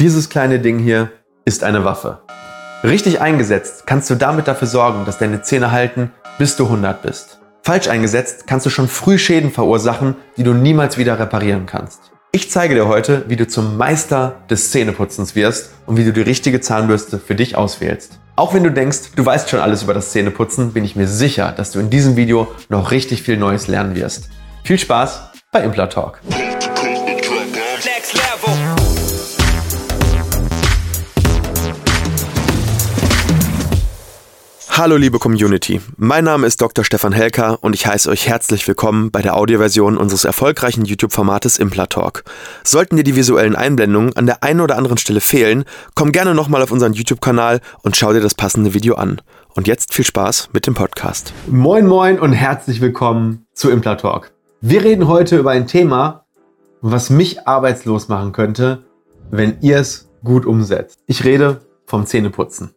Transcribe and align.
Dieses 0.00 0.30
kleine 0.30 0.58
Ding 0.60 0.78
hier 0.78 1.10
ist 1.44 1.62
eine 1.62 1.84
Waffe. 1.84 2.20
Richtig 2.82 3.20
eingesetzt 3.20 3.82
kannst 3.86 4.08
du 4.08 4.14
damit 4.14 4.48
dafür 4.48 4.66
sorgen, 4.66 5.04
dass 5.04 5.18
deine 5.18 5.42
Zähne 5.42 5.72
halten, 5.72 6.10
bis 6.38 6.56
du 6.56 6.64
100 6.64 7.02
bist. 7.02 7.38
Falsch 7.64 7.86
eingesetzt 7.86 8.46
kannst 8.46 8.64
du 8.64 8.70
schon 8.70 8.88
früh 8.88 9.18
Schäden 9.18 9.50
verursachen, 9.50 10.16
die 10.38 10.42
du 10.42 10.54
niemals 10.54 10.96
wieder 10.96 11.18
reparieren 11.18 11.66
kannst. 11.66 12.12
Ich 12.32 12.50
zeige 12.50 12.74
dir 12.74 12.88
heute, 12.88 13.26
wie 13.28 13.36
du 13.36 13.46
zum 13.46 13.76
Meister 13.76 14.36
des 14.48 14.70
Zähneputzens 14.70 15.34
wirst 15.34 15.68
und 15.84 15.98
wie 15.98 16.04
du 16.04 16.14
die 16.14 16.22
richtige 16.22 16.62
Zahnbürste 16.62 17.18
für 17.18 17.34
dich 17.34 17.56
auswählst. 17.56 18.20
Auch 18.36 18.54
wenn 18.54 18.64
du 18.64 18.72
denkst, 18.72 19.10
du 19.16 19.26
weißt 19.26 19.50
schon 19.50 19.60
alles 19.60 19.82
über 19.82 19.92
das 19.92 20.12
Zähneputzen, 20.12 20.72
bin 20.72 20.82
ich 20.82 20.96
mir 20.96 21.08
sicher, 21.08 21.52
dass 21.52 21.72
du 21.72 21.78
in 21.78 21.90
diesem 21.90 22.16
Video 22.16 22.48
noch 22.70 22.90
richtig 22.90 23.22
viel 23.22 23.36
Neues 23.36 23.68
lernen 23.68 23.94
wirst. 23.96 24.30
Viel 24.64 24.78
Spaß 24.78 25.32
bei 25.52 25.62
Implatalk. 25.62 26.22
Next 26.30 26.49
Hallo 34.80 34.96
liebe 34.96 35.18
Community, 35.18 35.78
mein 35.98 36.24
Name 36.24 36.46
ist 36.46 36.62
Dr. 36.62 36.86
Stefan 36.86 37.12
Helker 37.12 37.58
und 37.60 37.74
ich 37.74 37.86
heiße 37.86 38.08
euch 38.08 38.26
herzlich 38.26 38.66
willkommen 38.66 39.10
bei 39.10 39.20
der 39.20 39.36
Audioversion 39.36 39.98
unseres 39.98 40.24
erfolgreichen 40.24 40.86
YouTube-Formates 40.86 41.58
Implatalk. 41.58 42.24
Sollten 42.64 42.96
dir 42.96 43.02
die 43.02 43.14
visuellen 43.14 43.56
Einblendungen 43.56 44.16
an 44.16 44.24
der 44.24 44.42
einen 44.42 44.62
oder 44.62 44.78
anderen 44.78 44.96
Stelle 44.96 45.20
fehlen, 45.20 45.64
komm 45.94 46.12
gerne 46.12 46.34
nochmal 46.34 46.62
auf 46.62 46.72
unseren 46.72 46.94
YouTube-Kanal 46.94 47.60
und 47.82 47.94
schau 47.94 48.14
dir 48.14 48.22
das 48.22 48.34
passende 48.34 48.72
Video 48.72 48.94
an. 48.94 49.20
Und 49.54 49.68
jetzt 49.68 49.92
viel 49.92 50.06
Spaß 50.06 50.48
mit 50.54 50.66
dem 50.66 50.72
Podcast. 50.72 51.34
Moin 51.46 51.86
moin 51.86 52.18
und 52.18 52.32
herzlich 52.32 52.80
willkommen 52.80 53.44
zu 53.52 53.68
Implatalk. 53.68 54.32
Wir 54.62 54.82
reden 54.82 55.08
heute 55.08 55.36
über 55.36 55.50
ein 55.50 55.66
Thema, 55.66 56.24
was 56.80 57.10
mich 57.10 57.46
arbeitslos 57.46 58.08
machen 58.08 58.32
könnte, 58.32 58.84
wenn 59.30 59.58
ihr 59.60 59.76
es 59.76 60.08
gut 60.24 60.46
umsetzt. 60.46 60.96
Ich 61.04 61.24
rede 61.24 61.60
vom 61.84 62.06
Zähneputzen. 62.06 62.70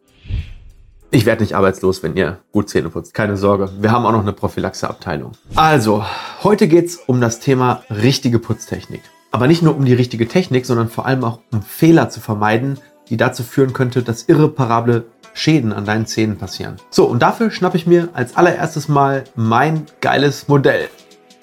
Ich 1.14 1.26
werde 1.26 1.44
nicht 1.44 1.54
arbeitslos, 1.54 2.02
wenn 2.02 2.16
ihr 2.16 2.40
gut 2.50 2.68
Zähne 2.68 2.88
putzt. 2.88 3.14
Keine 3.14 3.36
Sorge. 3.36 3.70
Wir 3.78 3.92
haben 3.92 4.04
auch 4.04 4.10
noch 4.10 4.22
eine 4.22 4.32
Prophylaxe-Abteilung. 4.32 5.30
Also, 5.54 6.04
heute 6.42 6.66
geht's 6.66 6.96
um 7.06 7.20
das 7.20 7.38
Thema 7.38 7.84
richtige 7.88 8.40
Putztechnik. 8.40 9.00
Aber 9.30 9.46
nicht 9.46 9.62
nur 9.62 9.76
um 9.76 9.84
die 9.84 9.94
richtige 9.94 10.26
Technik, 10.26 10.66
sondern 10.66 10.88
vor 10.88 11.06
allem 11.06 11.22
auch 11.22 11.38
um 11.52 11.62
Fehler 11.62 12.10
zu 12.10 12.18
vermeiden, 12.18 12.80
die 13.10 13.16
dazu 13.16 13.44
führen 13.44 13.72
könnte, 13.72 14.02
dass 14.02 14.24
irreparable 14.24 15.04
Schäden 15.34 15.72
an 15.72 15.84
deinen 15.84 16.06
Zähnen 16.06 16.36
passieren. 16.36 16.78
So, 16.90 17.04
und 17.04 17.22
dafür 17.22 17.52
schnappe 17.52 17.76
ich 17.76 17.86
mir 17.86 18.08
als 18.12 18.36
allererstes 18.36 18.88
mal 18.88 19.22
mein 19.36 19.86
geiles 20.00 20.48
Modell. 20.48 20.88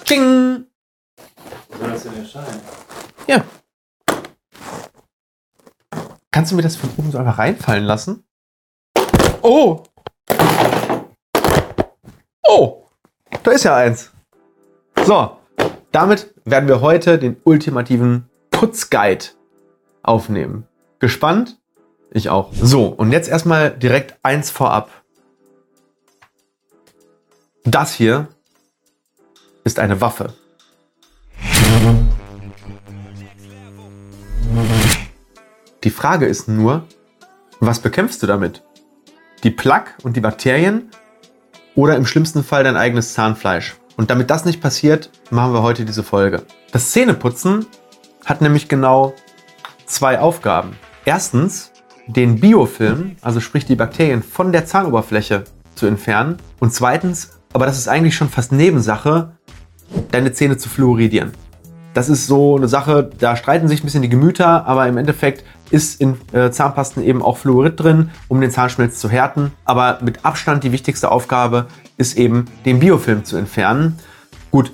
Ding! 0.09 0.66
Soll 1.80 1.89
das 1.89 2.03
denn 2.03 2.17
erscheinen? 2.17 2.59
Ja. 3.25 3.45
Kannst 6.30 6.52
du 6.52 6.58
mir 6.58 6.61
das 6.61 6.75
von 6.75 6.89
oben 6.97 7.11
so 7.11 7.17
einfach 7.17 7.38
reinfallen 7.38 7.85
lassen? 7.85 8.25
Oh! 9.44 9.84
Oh! 12.47 12.84
Da 13.42 13.52
ist 13.52 13.64
ja 13.64 13.75
eins. 13.75 14.11
So, 15.03 15.38
damit 15.92 16.34
werden 16.45 16.70
wir 16.70 16.81
heute 16.81 17.17
den 17.17 17.38
ultimativen 17.44 18.30
Putzguide 18.52 19.25
aufnehmen. 20.03 20.67
Gespannt? 21.00 21.59
Ich 22.12 22.30
auch. 22.30 22.53
So, 22.53 22.88
und 22.88 23.12
jetzt 23.12 23.30
erstmal 23.30 23.72
direkt 23.72 24.16
eins 24.22 24.52
vorab. 24.52 24.92
Das 27.64 27.94
hier 27.94 28.28
ist 29.64 29.80
eine 29.80 30.02
Waffe. 30.02 30.34
Die 35.84 35.89
Frage 35.89 36.28
ist 36.28 36.47
nur, 36.47 36.84
was 37.59 37.80
bekämpfst 37.80 38.22
du 38.22 38.28
damit? 38.28 38.64
Die 39.44 39.50
Plaque 39.50 39.94
und 40.03 40.16
die 40.16 40.22
Bakterien 40.22 40.92
oder 41.73 41.95
im 41.95 42.06
schlimmsten 42.06 42.44
Fall 42.44 42.64
dein 42.64 42.78
eigenes 42.78 43.14
Zahnfleisch? 43.14 43.75
Und 43.97 44.12
damit 44.12 44.29
das 44.29 44.46
nicht 44.46 44.62
passiert, 44.62 45.09
machen 45.31 45.53
wir 45.53 45.63
heute 45.63 45.84
diese 45.84 46.03
Folge. 46.03 46.44
Das 46.72 46.91
Zähneputzen 46.91 47.66
hat 48.24 48.41
nämlich 48.41 48.68
genau 48.68 49.16
zwei 49.88 50.19
Aufgaben. 50.19 50.75
Erstens, 51.06 51.72
den 52.06 52.40
Biofilm, 52.40 53.16
also 53.22 53.40
sprich 53.40 53.66
die 53.66 53.75
Bakterien 53.75 54.22
von 54.22 54.51
der 54.51 54.68
Zahnoberfläche 54.68 55.46
zu 55.74 55.88
entfernen. 55.88 56.38
Und 56.59 56.72
zweitens, 56.72 57.40
aber 57.51 57.66
das 57.66 57.80
ist 57.80 57.88
eigentlich 57.88 58.16
schon 58.16 58.30
fast 58.30 58.51
Nebensache, 58.51 59.31
deine 60.12 60.34
Zähne 60.34 60.57
zu 60.57 60.69
fluoridieren. 60.69 61.31
Das 61.96 62.09
ist 62.09 62.28
so 62.28 62.57
eine 62.57 62.68
Sache, 62.68 63.09
da 63.18 63.35
streiten 63.35 63.68
sich 63.68 63.81
ein 63.81 63.85
bisschen 63.85 64.03
die 64.03 64.09
Gemüter, 64.09 64.66
aber 64.68 64.88
im 64.88 64.97
Endeffekt 64.97 65.44
ist 65.71 65.99
in 65.99 66.17
äh, 66.33 66.51
Zahnpasten 66.51 67.03
eben 67.03 67.21
auch 67.21 67.37
Fluorid 67.37 67.79
drin, 67.79 68.09
um 68.27 68.41
den 68.41 68.51
Zahnschmelz 68.51 68.99
zu 68.99 69.09
härten. 69.09 69.51
Aber 69.65 69.99
mit 70.01 70.25
Abstand 70.25 70.63
die 70.63 70.71
wichtigste 70.71 71.11
Aufgabe 71.11 71.67
ist 71.97 72.17
eben, 72.17 72.45
den 72.65 72.79
Biofilm 72.79 73.25
zu 73.25 73.37
entfernen. 73.37 73.97
Gut, 74.51 74.71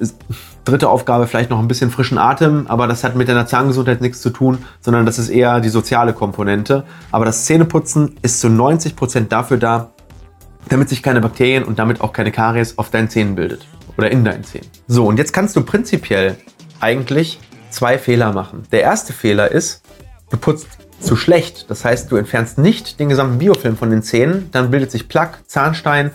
dritte 0.66 0.90
Aufgabe 0.90 1.28
vielleicht 1.28 1.50
noch 1.50 1.60
ein 1.60 1.68
bisschen 1.68 1.92
frischen 1.92 2.18
Atem, 2.18 2.66
aber 2.68 2.88
das 2.88 3.04
hat 3.04 3.16
mit 3.16 3.30
deiner 3.30 3.46
Zahngesundheit 3.46 4.02
nichts 4.02 4.22
zu 4.22 4.32
tun, 4.32 4.58
sondern 4.82 5.06
das 5.06 5.20
ist 5.20 5.30
eher 5.30 5.62
die 5.62 5.70
soziale 5.70 6.14
Komponente. 6.14 6.84
Aber 7.12 7.26
das 7.26 7.46
Zähneputzen 7.46 8.18
ist 8.24 8.40
zu 8.40 8.50
90 8.50 8.96
Prozent 8.96 9.32
dafür 9.32 9.58
da, 9.58 9.92
damit 10.70 10.90
sich 10.90 11.04
keine 11.04 11.22
Bakterien 11.22 11.64
und 11.64 11.80
damit 11.80 12.02
auch 12.02 12.12
keine 12.12 12.32
Karies 12.32 12.78
auf 12.78 12.90
deinen 12.90 13.10
Zähnen 13.10 13.36
bildet 13.36 13.68
oder 13.98 14.12
in 14.12 14.26
deinen 14.26 14.44
Zähnen. 14.44 14.68
So, 14.88 15.06
und 15.06 15.18
jetzt 15.18 15.32
kannst 15.32 15.56
du 15.56 15.62
prinzipiell 15.62 16.38
eigentlich 16.80 17.40
zwei 17.70 17.98
Fehler 17.98 18.34
machen. 18.34 18.64
Der 18.72 18.82
erste 18.82 19.14
Fehler 19.14 19.52
ist, 19.52 19.84
du 20.30 20.38
putzt 20.38 20.68
zu 21.00 21.16
schlecht. 21.16 21.70
Das 21.70 21.86
heißt, 21.86 22.12
du 22.12 22.16
entfernst 22.16 22.58
nicht 22.58 23.00
den 23.00 23.10
gesamten 23.10 23.38
Biofilm 23.38 23.78
von 23.78 23.90
den 23.90 24.04
Zähnen, 24.04 24.50
dann 24.52 24.72
bildet 24.72 24.92
sich 24.92 25.08
Plaque, 25.08 25.40
Zahnstein 25.46 26.12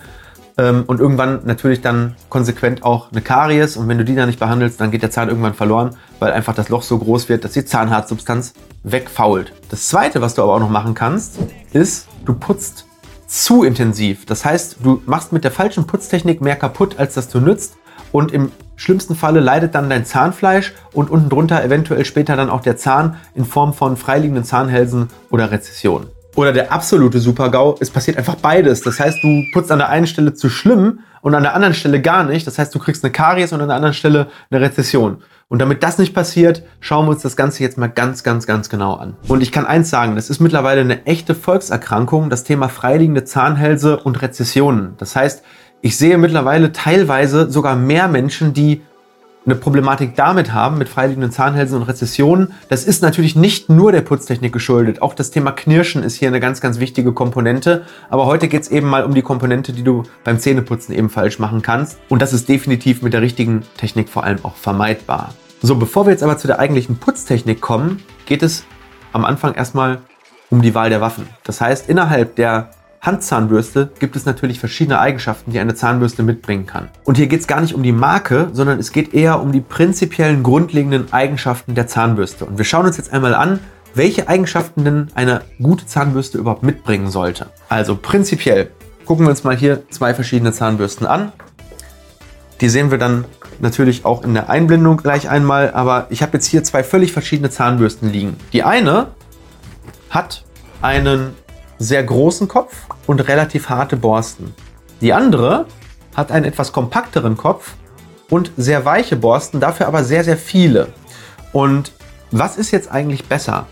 ähm, 0.57 0.83
und 0.87 0.99
irgendwann 0.99 1.41
natürlich 1.45 1.81
dann 1.81 2.15
konsequent 2.29 2.83
auch 2.83 3.11
eine 3.11 3.21
Karies. 3.21 3.77
Und 3.77 3.87
wenn 3.87 3.97
du 3.97 4.05
die 4.05 4.15
dann 4.15 4.27
nicht 4.27 4.39
behandelst, 4.39 4.79
dann 4.79 4.91
geht 4.91 5.01
der 5.01 5.11
Zahn 5.11 5.29
irgendwann 5.29 5.53
verloren, 5.53 5.95
weil 6.19 6.31
einfach 6.31 6.53
das 6.53 6.69
Loch 6.69 6.83
so 6.83 6.97
groß 6.97 7.29
wird, 7.29 7.43
dass 7.43 7.53
die 7.53 7.65
Zahnhartsubstanz 7.65 8.53
wegfault. 8.83 9.53
Das 9.69 9.87
zweite, 9.87 10.21
was 10.21 10.35
du 10.35 10.43
aber 10.43 10.55
auch 10.55 10.59
noch 10.59 10.69
machen 10.69 10.93
kannst, 10.93 11.39
ist, 11.71 12.07
du 12.25 12.33
putzt 12.33 12.85
zu 13.25 13.63
intensiv. 13.63 14.25
Das 14.25 14.45
heißt, 14.45 14.77
du 14.83 15.01
machst 15.05 15.31
mit 15.31 15.43
der 15.43 15.51
falschen 15.51 15.87
Putztechnik 15.87 16.41
mehr 16.41 16.55
kaputt, 16.55 16.99
als 16.99 17.15
dass 17.15 17.29
du 17.29 17.39
nützt. 17.39 17.75
Und 18.11 18.31
im 18.31 18.51
schlimmsten 18.75 19.15
Falle 19.15 19.39
leidet 19.39 19.75
dann 19.75 19.89
dein 19.89 20.05
Zahnfleisch 20.05 20.73
und 20.93 21.09
unten 21.09 21.29
drunter 21.29 21.63
eventuell 21.63 22.05
später 22.05 22.35
dann 22.35 22.49
auch 22.49 22.61
der 22.61 22.77
Zahn 22.77 23.17
in 23.35 23.45
Form 23.45 23.73
von 23.73 23.97
freiliegenden 23.97 24.43
Zahnhälsen 24.43 25.09
oder 25.29 25.51
Rezessionen. 25.51 26.07
Oder 26.35 26.51
der 26.51 26.71
absolute 26.71 27.19
Super-GAU, 27.19 27.75
es 27.79 27.91
passiert 27.91 28.17
einfach 28.17 28.35
beides. 28.35 28.81
Das 28.81 28.99
heißt, 28.99 29.23
du 29.23 29.43
putzt 29.53 29.71
an 29.71 29.77
der 29.77 29.89
einen 29.89 30.07
Stelle 30.07 30.33
zu 30.33 30.49
schlimm 30.49 30.99
und 31.21 31.35
an 31.35 31.43
der 31.43 31.53
anderen 31.53 31.75
Stelle 31.75 32.01
gar 32.01 32.23
nicht. 32.23 32.47
Das 32.47 32.57
heißt, 32.57 32.73
du 32.73 32.79
kriegst 32.79 33.03
eine 33.03 33.11
Karies 33.11 33.53
und 33.53 33.61
an 33.61 33.67
der 33.67 33.75
anderen 33.75 33.93
Stelle 33.93 34.27
eine 34.49 34.61
Rezession. 34.61 35.17
Und 35.47 35.59
damit 35.59 35.83
das 35.83 35.99
nicht 35.99 36.15
passiert, 36.15 36.63
schauen 36.79 37.05
wir 37.05 37.11
uns 37.11 37.21
das 37.21 37.35
Ganze 37.35 37.61
jetzt 37.61 37.77
mal 37.77 37.87
ganz, 37.87 38.23
ganz, 38.23 38.47
ganz 38.47 38.69
genau 38.69 38.95
an. 38.95 39.15
Und 39.27 39.43
ich 39.43 39.51
kann 39.51 39.67
eins 39.67 39.91
sagen, 39.91 40.15
das 40.15 40.31
ist 40.31 40.39
mittlerweile 40.39 40.81
eine 40.81 41.05
echte 41.05 41.35
Volkserkrankung, 41.35 42.31
das 42.31 42.43
Thema 42.43 42.69
freiliegende 42.69 43.23
Zahnhälse 43.23 43.97
und 43.97 44.19
Rezessionen. 44.23 44.95
Das 44.97 45.15
heißt, 45.15 45.43
ich 45.83 45.97
sehe 45.97 46.17
mittlerweile 46.17 46.71
teilweise 46.71 47.51
sogar 47.51 47.75
mehr 47.75 48.07
Menschen, 48.07 48.53
die 48.53 48.81
eine 49.45 49.55
Problematik 49.55 50.15
damit 50.15 50.53
haben, 50.53 50.77
mit 50.77 50.87
freiliegenden 50.87 51.29
Zahnhälsen 51.29 51.75
und 51.75 51.83
Rezessionen. 51.83 52.53
Das 52.69 52.85
ist 52.85 53.01
natürlich 53.01 53.35
nicht 53.35 53.67
nur 53.67 53.91
der 53.91 53.99
Putztechnik 53.99 54.53
geschuldet. 54.53 55.01
Auch 55.01 55.13
das 55.13 55.29
Thema 55.29 55.51
Knirschen 55.51 56.01
ist 56.01 56.15
hier 56.15 56.29
eine 56.29 56.39
ganz, 56.39 56.61
ganz 56.61 56.79
wichtige 56.79 57.11
Komponente. 57.11 57.83
Aber 58.09 58.25
heute 58.25 58.47
geht 58.47 58.61
es 58.61 58.71
eben 58.71 58.87
mal 58.87 59.03
um 59.03 59.13
die 59.13 59.21
Komponente, 59.21 59.73
die 59.73 59.83
du 59.83 60.03
beim 60.23 60.39
Zähneputzen 60.39 60.95
eben 60.95 61.09
falsch 61.09 61.37
machen 61.37 61.61
kannst. 61.61 61.99
Und 62.07 62.21
das 62.21 62.31
ist 62.31 62.47
definitiv 62.47 63.01
mit 63.01 63.11
der 63.11 63.21
richtigen 63.21 63.63
Technik 63.75 64.07
vor 64.07 64.23
allem 64.23 64.39
auch 64.43 64.55
vermeidbar. 64.55 65.33
So, 65.61 65.75
bevor 65.75 66.05
wir 66.05 66.11
jetzt 66.11 66.23
aber 66.23 66.37
zu 66.37 66.47
der 66.47 66.59
eigentlichen 66.59 66.95
Putztechnik 66.95 67.59
kommen, 67.59 68.01
geht 68.25 68.41
es 68.41 68.63
am 69.11 69.25
Anfang 69.25 69.53
erstmal 69.53 69.99
um 70.49 70.61
die 70.61 70.73
Wahl 70.75 70.89
der 70.89 71.01
Waffen. 71.01 71.27
Das 71.43 71.59
heißt, 71.59 71.89
innerhalb 71.89 72.37
der 72.37 72.69
Handzahnbürste 73.03 73.91
gibt 73.99 74.15
es 74.15 74.25
natürlich 74.25 74.59
verschiedene 74.59 74.97
Eigenschaften, 74.97 75.51
die 75.51 75.59
eine 75.59 75.75
Zahnbürste 75.75 76.23
mitbringen 76.23 76.65
kann. 76.65 76.87
Und 77.03 77.17
hier 77.17 77.27
geht 77.27 77.41
es 77.41 77.47
gar 77.47 77.59
nicht 77.59 77.75
um 77.75 77.83
die 77.83 77.91
Marke, 77.91 78.47
sondern 78.53 78.79
es 78.79 78.93
geht 78.93 79.13
eher 79.13 79.41
um 79.41 79.51
die 79.51 79.59
prinzipiellen 79.59 80.41
grundlegenden 80.41 81.11
Eigenschaften 81.11 81.75
der 81.75 81.87
Zahnbürste. 81.87 82.45
Und 82.45 82.57
wir 82.57 82.63
schauen 82.63 82.85
uns 82.85 82.95
jetzt 82.95 83.11
einmal 83.11 83.35
an, 83.35 83.59
welche 83.93 84.29
Eigenschaften 84.29 84.85
denn 84.85 85.07
eine 85.15 85.41
gute 85.61 85.85
Zahnbürste 85.85 86.37
überhaupt 86.37 86.63
mitbringen 86.63 87.11
sollte. 87.11 87.47
Also 87.67 87.97
prinzipiell 87.97 88.71
gucken 89.05 89.25
wir 89.25 89.31
uns 89.31 89.43
mal 89.43 89.55
hier 89.55 89.83
zwei 89.89 90.13
verschiedene 90.13 90.53
Zahnbürsten 90.53 91.05
an. 91.05 91.33
Die 92.61 92.69
sehen 92.69 92.89
wir 92.89 92.97
dann 92.97 93.25
natürlich 93.59 94.05
auch 94.05 94.23
in 94.23 94.33
der 94.33 94.49
Einblendung 94.49 94.95
gleich 94.95 95.29
einmal, 95.29 95.71
aber 95.73 96.07
ich 96.09 96.21
habe 96.21 96.33
jetzt 96.33 96.45
hier 96.45 96.63
zwei 96.63 96.83
völlig 96.83 97.11
verschiedene 97.11 97.49
Zahnbürsten 97.49 98.09
liegen. 98.09 98.37
Die 98.53 98.63
eine 98.63 99.07
hat 100.09 100.45
einen 100.81 101.35
sehr 101.79 102.03
großen 102.03 102.47
Kopf 102.47 102.75
und 103.07 103.27
relativ 103.27 103.69
harte 103.69 103.97
Borsten. 103.97 104.53
Die 105.01 105.13
andere 105.13 105.65
hat 106.15 106.31
einen 106.31 106.45
etwas 106.45 106.71
kompakteren 106.71 107.37
Kopf 107.37 107.73
und 108.29 108.51
sehr 108.57 108.85
weiche 108.85 109.15
Borsten, 109.15 109.59
dafür 109.59 109.87
aber 109.87 110.03
sehr, 110.03 110.23
sehr 110.23 110.37
viele. 110.37 110.89
Und 111.51 111.91
was 112.31 112.57
ist 112.57 112.71
jetzt 112.71 112.91
eigentlich 112.91 113.25
besser? 113.25 113.67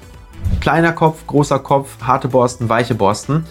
Kleiner 0.60 0.94
Kopf, 0.94 1.26
großer 1.28 1.60
Kopf, 1.60 1.90
harte 2.02 2.28
Borsten, 2.28 2.70
weiche 2.70 2.96
Borsten. 2.96 3.46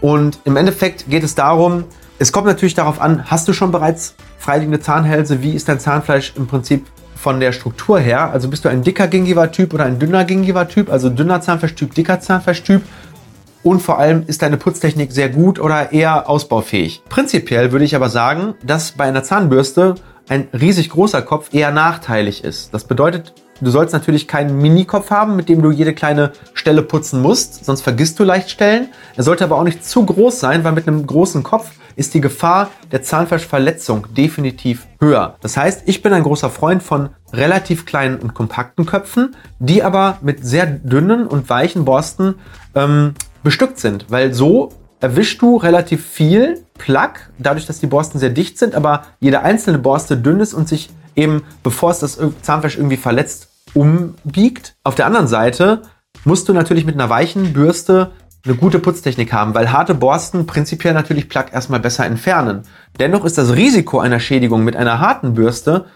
Und 0.00 0.38
im 0.44 0.56
Endeffekt 0.56 1.08
geht 1.08 1.24
es 1.24 1.34
darum, 1.34 1.84
es 2.18 2.30
kommt 2.30 2.46
natürlich 2.46 2.74
darauf 2.74 3.00
an, 3.00 3.24
hast 3.30 3.48
du 3.48 3.52
schon 3.52 3.72
bereits 3.72 4.14
freiliegende 4.38 4.80
Zahnhälse? 4.80 5.42
Wie 5.42 5.52
ist 5.52 5.68
dein 5.68 5.80
Zahnfleisch 5.80 6.34
im 6.36 6.46
Prinzip 6.46 6.86
von 7.16 7.40
der 7.40 7.52
Struktur 7.52 7.98
her? 7.98 8.30
Also 8.30 8.48
bist 8.48 8.64
du 8.64 8.68
ein 8.68 8.82
dicker 8.82 9.08
Gingiva-Typ 9.08 9.74
oder 9.74 9.84
ein 9.84 9.98
dünner 9.98 10.24
Gingiva-Typ? 10.24 10.90
Also 10.90 11.10
dünner 11.10 11.40
Zahnfleischtyp, 11.40 11.94
dicker 11.94 12.20
Zahnfleischtyp? 12.20 12.82
Und 13.62 13.80
vor 13.80 13.98
allem 13.98 14.24
ist 14.26 14.42
deine 14.42 14.56
Putztechnik 14.56 15.12
sehr 15.12 15.28
gut 15.28 15.60
oder 15.60 15.92
eher 15.92 16.28
ausbaufähig? 16.28 17.02
Prinzipiell 17.08 17.70
würde 17.70 17.84
ich 17.84 17.94
aber 17.94 18.08
sagen, 18.08 18.54
dass 18.64 18.92
bei 18.92 19.04
einer 19.04 19.22
Zahnbürste 19.22 19.94
ein 20.28 20.48
riesig 20.52 20.90
großer 20.90 21.22
Kopf 21.22 21.52
eher 21.52 21.70
nachteilig 21.70 22.42
ist. 22.42 22.74
Das 22.74 22.84
bedeutet, 22.84 23.34
du 23.60 23.70
sollst 23.70 23.92
natürlich 23.92 24.26
keinen 24.26 24.58
Minikopf 24.58 25.10
haben, 25.10 25.36
mit 25.36 25.48
dem 25.48 25.62
du 25.62 25.70
jede 25.70 25.94
kleine 25.94 26.32
Stelle 26.54 26.82
putzen 26.82 27.22
musst, 27.22 27.64
sonst 27.64 27.82
vergisst 27.82 28.18
du 28.18 28.24
leicht 28.24 28.50
Stellen. 28.50 28.88
Er 29.16 29.22
sollte 29.22 29.44
aber 29.44 29.56
auch 29.56 29.64
nicht 29.64 29.84
zu 29.84 30.04
groß 30.04 30.40
sein, 30.40 30.64
weil 30.64 30.72
mit 30.72 30.88
einem 30.88 31.06
großen 31.06 31.42
Kopf 31.42 31.70
ist 31.94 32.14
die 32.14 32.20
Gefahr 32.20 32.70
der 32.90 33.02
Zahnfleischverletzung 33.02 34.06
definitiv 34.14 34.86
höher. 34.98 35.36
Das 35.40 35.56
heißt, 35.56 35.82
ich 35.86 36.02
bin 36.02 36.12
ein 36.12 36.22
großer 36.22 36.50
Freund 36.50 36.82
von 36.82 37.10
relativ 37.32 37.86
kleinen 37.86 38.18
und 38.18 38.34
kompakten 38.34 38.86
Köpfen, 38.86 39.36
die 39.58 39.82
aber 39.82 40.18
mit 40.22 40.44
sehr 40.44 40.66
dünnen 40.66 41.26
und 41.26 41.48
weichen 41.50 41.84
Borsten 41.84 42.36
ähm, 42.74 43.14
bestückt 43.42 43.78
sind, 43.78 44.06
weil 44.08 44.32
so 44.32 44.70
erwischst 45.00 45.42
du 45.42 45.56
relativ 45.56 46.06
viel 46.06 46.64
Plack, 46.78 47.30
dadurch, 47.38 47.66
dass 47.66 47.80
die 47.80 47.86
Borsten 47.86 48.20
sehr 48.20 48.30
dicht 48.30 48.58
sind, 48.58 48.74
aber 48.74 49.02
jede 49.20 49.42
einzelne 49.42 49.78
Borste 49.78 50.16
dünn 50.16 50.40
ist 50.40 50.54
und 50.54 50.68
sich 50.68 50.90
eben, 51.16 51.42
bevor 51.62 51.90
es 51.90 51.98
das 51.98 52.18
Zahnfleisch 52.42 52.76
irgendwie 52.76 52.96
verletzt, 52.96 53.48
umbiegt. 53.74 54.74
Auf 54.84 54.94
der 54.94 55.06
anderen 55.06 55.28
Seite 55.28 55.82
musst 56.24 56.48
du 56.48 56.52
natürlich 56.52 56.84
mit 56.84 56.94
einer 56.94 57.10
weichen 57.10 57.52
Bürste 57.52 58.12
eine 58.44 58.54
gute 58.54 58.78
Putztechnik 58.78 59.32
haben, 59.32 59.54
weil 59.54 59.72
harte 59.72 59.94
Borsten 59.94 60.46
prinzipiell 60.46 60.94
natürlich 60.94 61.28
Plack 61.28 61.52
erstmal 61.52 61.80
besser 61.80 62.06
entfernen. 62.06 62.62
Dennoch 62.98 63.24
ist 63.24 63.38
das 63.38 63.54
Risiko 63.54 64.00
einer 64.00 64.20
Schädigung 64.20 64.64
mit 64.64 64.76
einer 64.76 64.98
harten 64.98 65.34
Bürste, 65.34 65.86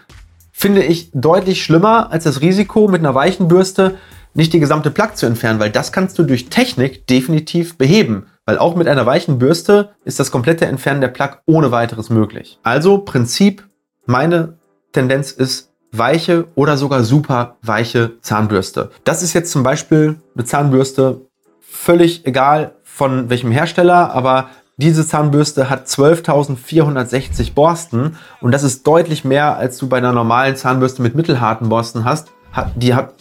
finde 0.51 0.83
ich, 0.83 1.11
deutlich 1.13 1.61
schlimmer 1.61 2.11
als 2.11 2.23
das 2.23 2.41
Risiko 2.41 2.87
mit 2.87 2.99
einer 2.99 3.15
weichen 3.15 3.47
Bürste 3.47 3.95
nicht 4.37 4.53
die 4.53 4.59
gesamte 4.59 4.91
Plack 4.91 5.17
zu 5.17 5.25
entfernen, 5.25 5.59
weil 5.59 5.71
das 5.71 5.91
kannst 5.91 6.17
du 6.17 6.23
durch 6.23 6.47
Technik 6.47 7.07
definitiv 7.07 7.77
beheben. 7.77 8.27
Weil 8.45 8.59
auch 8.59 8.75
mit 8.75 8.87
einer 8.87 9.05
weichen 9.05 9.39
Bürste 9.39 9.89
ist 10.05 10.19
das 10.19 10.31
komplette 10.31 10.67
Entfernen 10.67 11.01
der 11.01 11.09
Plack 11.09 11.41
ohne 11.47 11.71
weiteres 11.71 12.09
möglich. 12.09 12.59
Also 12.63 12.99
Prinzip, 12.99 13.67
meine 14.05 14.57
Tendenz 14.93 15.31
ist 15.31 15.73
weiche 15.91 16.45
oder 16.55 16.77
sogar 16.77 17.03
super 17.03 17.57
weiche 17.61 18.21
Zahnbürste. 18.21 18.91
Das 19.03 19.23
ist 19.23 19.33
jetzt 19.33 19.51
zum 19.51 19.63
Beispiel 19.63 20.21
eine 20.35 20.45
Zahnbürste, 20.45 21.21
völlig 21.59 22.25
egal 22.25 22.75
von 22.83 23.29
welchem 23.29 23.51
Hersteller, 23.51 24.11
aber 24.11 24.49
diese 24.77 25.05
Zahnbürste 25.05 25.69
hat 25.71 25.87
12.460 25.87 27.53
Borsten 27.55 28.17
und 28.41 28.51
das 28.51 28.63
ist 28.63 28.85
deutlich 28.85 29.25
mehr, 29.25 29.57
als 29.57 29.77
du 29.79 29.89
bei 29.89 29.97
einer 29.97 30.13
normalen 30.13 30.55
Zahnbürste 30.55 31.01
mit 31.01 31.15
mittelharten 31.15 31.69
Borsten 31.69 32.05
hast. 32.05 32.27
Die 32.75 32.93
hat 32.93 33.13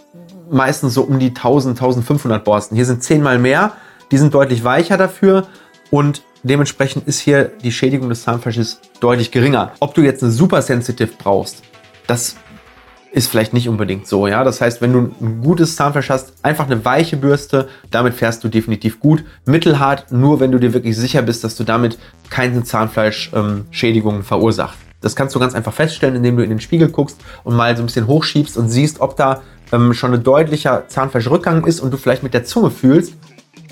meistens 0.50 0.94
so 0.94 1.02
um 1.02 1.18
die 1.18 1.28
1000, 1.28 1.76
1500 1.78 2.44
Borsten. 2.44 2.76
Hier 2.76 2.84
sind 2.84 3.02
zehnmal 3.02 3.38
mehr, 3.38 3.72
die 4.10 4.18
sind 4.18 4.34
deutlich 4.34 4.64
weicher 4.64 4.96
dafür 4.96 5.46
und 5.90 6.22
dementsprechend 6.42 7.06
ist 7.06 7.20
hier 7.20 7.44
die 7.62 7.72
Schädigung 7.72 8.08
des 8.08 8.22
Zahnfleisches 8.22 8.80
deutlich 9.00 9.30
geringer. 9.30 9.72
Ob 9.80 9.94
du 9.94 10.02
jetzt 10.02 10.22
eine 10.22 10.32
Super 10.32 10.62
Sensitive 10.62 11.10
brauchst, 11.18 11.62
das 12.06 12.36
ist 13.12 13.28
vielleicht 13.28 13.54
nicht 13.54 13.68
unbedingt 13.68 14.06
so, 14.06 14.26
ja. 14.26 14.44
Das 14.44 14.60
heißt, 14.60 14.82
wenn 14.82 14.92
du 14.92 15.10
ein 15.20 15.40
gutes 15.42 15.74
Zahnfleisch 15.74 16.10
hast, 16.10 16.34
einfach 16.42 16.66
eine 16.66 16.84
weiche 16.84 17.16
Bürste, 17.16 17.68
damit 17.90 18.14
fährst 18.14 18.44
du 18.44 18.48
definitiv 18.48 19.00
gut. 19.00 19.24
Mittelhart, 19.46 20.12
nur 20.12 20.38
wenn 20.38 20.52
du 20.52 20.58
dir 20.58 20.74
wirklich 20.74 20.96
sicher 20.96 21.22
bist, 21.22 21.42
dass 21.42 21.56
du 21.56 21.64
damit 21.64 21.98
keine 22.28 22.62
Zahnfleischschädigungen 22.62 24.20
ähm, 24.20 24.24
verursachst. 24.24 24.78
Das 25.00 25.16
kannst 25.16 25.34
du 25.34 25.38
ganz 25.38 25.54
einfach 25.54 25.72
feststellen, 25.72 26.16
indem 26.16 26.36
du 26.36 26.42
in 26.42 26.50
den 26.50 26.60
Spiegel 26.60 26.88
guckst 26.88 27.18
und 27.44 27.56
mal 27.56 27.76
so 27.76 27.82
ein 27.82 27.86
bisschen 27.86 28.06
hochschiebst 28.06 28.56
und 28.56 28.68
siehst, 28.68 29.00
ob 29.00 29.16
da 29.16 29.42
ähm, 29.72 29.94
schon 29.94 30.14
ein 30.14 30.22
deutlicher 30.22 30.88
Zahnfleischrückgang 30.88 31.64
ist 31.66 31.80
und 31.80 31.92
du 31.92 31.96
vielleicht 31.96 32.22
mit 32.22 32.34
der 32.34 32.44
Zunge 32.44 32.70
fühlst, 32.70 33.14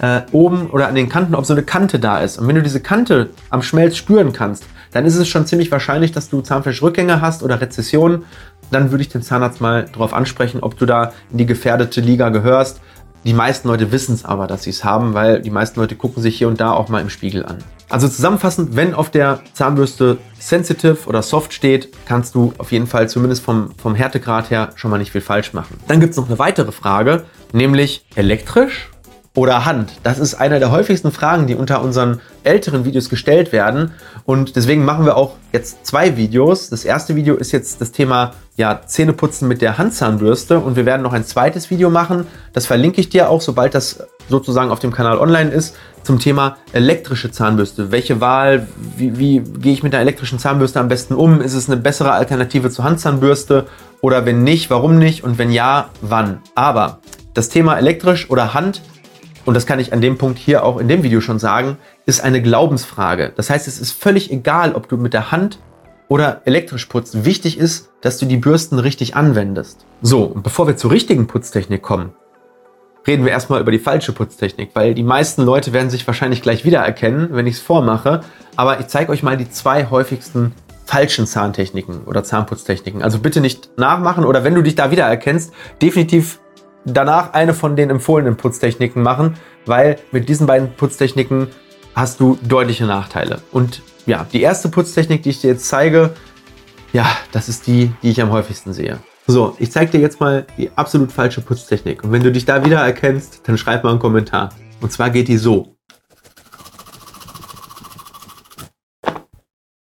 äh, 0.01 0.23
oben 0.33 0.71
oder 0.71 0.89
an 0.89 0.95
den 0.95 1.09
Kanten, 1.09 1.35
ob 1.35 1.45
so 1.45 1.53
eine 1.53 1.63
Kante 1.63 1.99
da 1.99 2.19
ist. 2.19 2.39
Und 2.39 2.49
wenn 2.49 2.57
du 2.57 2.63
diese 2.63 2.81
Kante 2.81 3.31
am 3.51 3.63
Schmelz 3.63 3.97
spüren 3.97 4.33
kannst, 4.33 4.65
dann 4.93 5.07
ist 5.07 5.17
es 5.17 5.29
schon 5.29 5.47
ziemlich 5.47 5.71
wahrscheinlich, 5.73 6.13
dass 6.13 6.31
du 6.31 6.41
Zahnfleischrückgänge 6.41 7.21
hast 7.21 7.43
oder 7.43 7.61
Rezessionen 7.61 8.25
dann 8.71 8.91
würde 8.91 9.03
ich 9.03 9.09
den 9.09 9.23
Zahnarzt 9.23 9.61
mal 9.61 9.87
darauf 9.93 10.13
ansprechen, 10.13 10.61
ob 10.61 10.77
du 10.77 10.87
da 10.87 11.13
in 11.31 11.39
die 11.39 11.47
gefährdete 11.47 12.01
Liga 12.01 12.29
gehörst. 12.29 12.81
Die 13.25 13.33
meisten 13.33 13.69
Leute 13.69 13.91
wissen 13.91 14.15
es 14.15 14.25
aber, 14.25 14.47
dass 14.47 14.65
sie 14.65 14.71
es 14.71 14.85
haben, 14.85 15.15
weil 15.15 15.41
die 15.41 15.51
meisten 15.51 15.81
Leute 15.81 15.97
gucken 15.97 16.23
sich 16.23 16.37
hier 16.37 16.47
und 16.47 16.61
da 16.61 16.73
auch 16.73 16.91
mal 16.91 17.01
im 17.01 17.09
Spiegel 17.09 17.47
an. 17.47 17.59
Also 17.89 18.07
zusammenfassend, 18.07 18.77
wenn 18.77 18.93
auf 18.93 19.11
der 19.11 19.41
Zahnbürste 19.55 20.19
Sensitive 20.39 20.99
oder 21.07 21.23
Soft 21.23 21.55
steht, 21.55 21.89
kannst 22.07 22.35
du 22.35 22.53
auf 22.59 22.71
jeden 22.71 22.87
Fall 22.87 23.09
zumindest 23.09 23.43
vom, 23.43 23.71
vom 23.79 23.95
Härtegrad 23.95 24.51
her 24.51 24.71
schon 24.75 24.91
mal 24.91 24.99
nicht 24.99 25.13
viel 25.13 25.23
falsch 25.23 25.55
machen. 25.55 25.79
Dann 25.89 26.01
gibt 26.01 26.11
es 26.11 26.17
noch 26.19 26.29
eine 26.29 26.39
weitere 26.39 26.73
Frage, 26.73 27.25
nämlich 27.53 28.05
elektrisch 28.15 28.91
oder 29.37 29.65
Hand? 29.65 29.93
Das 30.03 30.19
ist 30.19 30.35
eine 30.35 30.61
der 30.61 30.71
häufigsten 30.71 31.11
Fragen, 31.13 31.47
die 31.47 31.55
unter 31.55 31.83
unseren 31.83 32.21
älteren 32.45 32.85
Videos 32.85 33.09
gestellt 33.09 33.53
werden. 33.53 33.93
Und 34.25 34.57
deswegen 34.57 34.85
machen 34.85 35.05
wir 35.05 35.17
auch 35.17 35.35
jetzt 35.53 35.87
zwei 35.87 36.17
Videos. 36.17 36.71
Das 36.71 36.85
erste 36.85 37.17
Video 37.17 37.35
ist 37.35 37.53
jetzt 37.53 37.81
das 37.81 37.93
Thema 37.93 38.33
ja, 38.57 38.81
Zähneputzen 38.87 39.49
mit 39.49 39.61
der 39.61 39.79
Handzahnbürste. 39.79 40.59
Und 40.61 40.77
wir 40.77 40.87
werden 40.87 41.03
noch 41.03 41.13
ein 41.13 41.25
zweites 41.25 41.71
Video 41.71 41.91
machen. 41.91 42.27
Das 42.53 42.67
verlinke 42.67 43.01
ich 43.01 43.09
dir 43.09 43.29
auch, 43.29 43.41
sobald 43.41 43.75
das 43.75 44.07
sozusagen 44.29 44.71
auf 44.71 44.79
dem 44.79 44.93
Kanal 44.93 45.19
online 45.19 45.51
ist, 45.51 45.77
zum 46.03 46.19
Thema 46.19 46.57
elektrische 46.73 47.31
Zahnbürste. 47.31 47.91
Welche 47.91 48.21
Wahl, 48.21 48.69
wie, 48.97 49.19
wie 49.19 49.41
gehe 49.41 49.73
ich 49.73 49.83
mit 49.83 49.93
der 49.93 50.01
elektrischen 50.01 50.39
Zahnbürste 50.39 50.81
am 50.81 50.89
besten 50.89 51.15
um? 51.15 51.41
Ist 51.41 51.55
es 51.55 51.69
eine 51.69 51.79
bessere 51.79 52.13
Alternative 52.13 52.71
zur 52.71 52.85
Handzahnbürste? 52.85 53.67
Oder 54.01 54.27
wenn 54.27 54.45
nicht, 54.45 54.71
warum 54.71 54.99
nicht? 54.99 55.25
Und 55.25 55.39
wenn 55.39 55.51
ja, 55.51 55.89
wann? 56.03 56.41
Aber 56.55 56.99
das 57.33 57.49
Thema 57.49 57.77
elektrisch 57.77 58.31
oder 58.31 58.55
Hand 58.55 58.83
und 59.45 59.55
das 59.55 59.67
kann 59.67 59.79
ich 59.79 59.93
an 59.93 60.01
dem 60.01 60.19
Punkt 60.19 60.39
hier 60.39 60.65
auch 60.65 60.79
in 60.79 60.89
dem 60.89 61.03
Video 61.03 61.21
schon 61.21 61.39
sagen, 61.39 61.79
ist 62.07 62.23
eine 62.23 62.41
Glaubensfrage. 62.43 63.33
Das 63.37 63.51
heißt, 63.51 63.69
es 63.69 63.79
ist 63.79 63.93
völlig 63.93 64.31
egal, 64.31 64.75
ob 64.75 64.89
du 64.89 64.97
mit 64.97 65.13
der 65.13 65.31
Hand 65.31 65.59
oder 66.09 66.43
elektrisch 66.45 66.87
putzt. 66.87 67.25
Wichtig 67.25 67.59
ist, 67.59 67.91
dass 68.01 68.19
du 68.19 68.27
die 68.27 68.37
Bürsten 68.37 68.79
richtig 68.79 69.17
anwendest. 69.17 69.87
So, 70.03 70.25
und 70.25 70.43
bevor 70.43 70.67
wir 70.67 70.77
zur 70.77 70.91
richtigen 70.91 71.27
Putztechnik 71.27 71.83
kommen, 71.83 72.13
reden 73.07 73.25
wir 73.25 73.33
erstmal 73.33 73.61
über 73.61 73.71
die 73.71 73.79
falsche 73.79 74.13
Putztechnik, 74.13 74.71
weil 74.75 74.95
die 74.95 75.03
meisten 75.03 75.43
Leute 75.43 75.73
werden 75.73 75.91
sich 75.91 76.07
wahrscheinlich 76.07 76.43
gleich 76.43 76.65
wiedererkennen, 76.65 77.29
wenn 77.33 77.47
ich 77.47 77.57
es 77.57 77.61
vormache. 77.61 78.23
Aber 78.57 78.81
ich 78.81 78.87
zeige 78.87 79.13
euch 79.13 79.23
mal 79.23 79.37
die 79.37 79.51
zwei 79.51 79.91
häufigsten 79.91 80.53
falschen 80.87 81.27
Zahntechniken 81.27 82.05
oder 82.05 82.25
Zahnputztechniken. 82.25 83.03
Also 83.03 83.19
bitte 83.19 83.41
nicht 83.41 83.71
nachmachen 83.79 84.25
oder 84.25 84.45
wenn 84.45 84.55
du 84.55 84.63
dich 84.63 84.75
da 84.75 84.91
wiedererkennst, 84.91 85.53
definitiv 85.81 86.39
danach 86.85 87.33
eine 87.33 87.55
von 87.55 87.77
den 87.77 87.91
empfohlenen 87.91 88.37
Putztechniken 88.37 89.03
machen, 89.03 89.37
weil 89.67 89.99
mit 90.13 90.29
diesen 90.29 90.47
beiden 90.47 90.73
Putztechniken 90.75 91.49
hast 91.95 92.21
du 92.21 92.39
deutliche 92.43 92.85
Nachteile. 92.85 93.41
Und 93.53 93.83
ja, 94.07 94.27
die 94.33 94.43
erste 94.43 94.69
Putztechnik, 94.69 95.23
die 95.23 95.31
ich 95.31 95.41
dir 95.41 95.51
jetzt 95.51 95.67
zeige, 95.67 96.11
ja, 96.93 97.07
das 97.33 97.49
ist 97.49 97.67
die, 97.67 97.93
die 98.03 98.11
ich 98.11 98.21
am 98.21 98.31
häufigsten 98.31 98.73
sehe. 98.73 98.99
So, 99.27 99.57
ich 99.59 99.73
zeige 99.73 99.93
dir 99.93 100.01
jetzt 100.01 100.21
mal 100.21 100.47
die 100.59 100.71
absolut 100.77 101.11
falsche 101.11 101.41
Putztechnik. 101.41 102.05
Und 102.05 102.13
wenn 102.13 102.23
du 102.23 102.31
dich 102.31 102.45
da 102.45 102.65
wieder 102.65 102.81
erkennst, 102.81 103.41
dann 103.49 103.57
schreib 103.57 103.83
mal 103.83 103.91
einen 103.91 103.99
Kommentar. 103.99 104.51
Und 104.81 104.93
zwar 104.93 105.11
geht 105.11 105.29
die 105.29 105.39
so. 105.39 105.77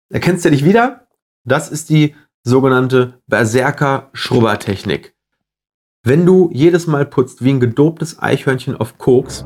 Erkennst 0.09 0.45
du 0.45 0.49
dich 0.49 0.65
wieder? 0.65 1.07
Das 1.43 1.69
ist 1.69 1.89
die 1.89 2.15
sogenannte 2.43 3.21
Berserker-Schrubber-Technik. 3.27 5.16
Wenn 6.07 6.25
du 6.25 6.49
jedes 6.53 6.87
Mal 6.87 7.05
putzt 7.05 7.43
wie 7.43 7.49
ein 7.49 7.59
gedobtes 7.59 8.17
Eichhörnchen 8.21 8.77
auf 8.77 8.97
Koks, 8.97 9.43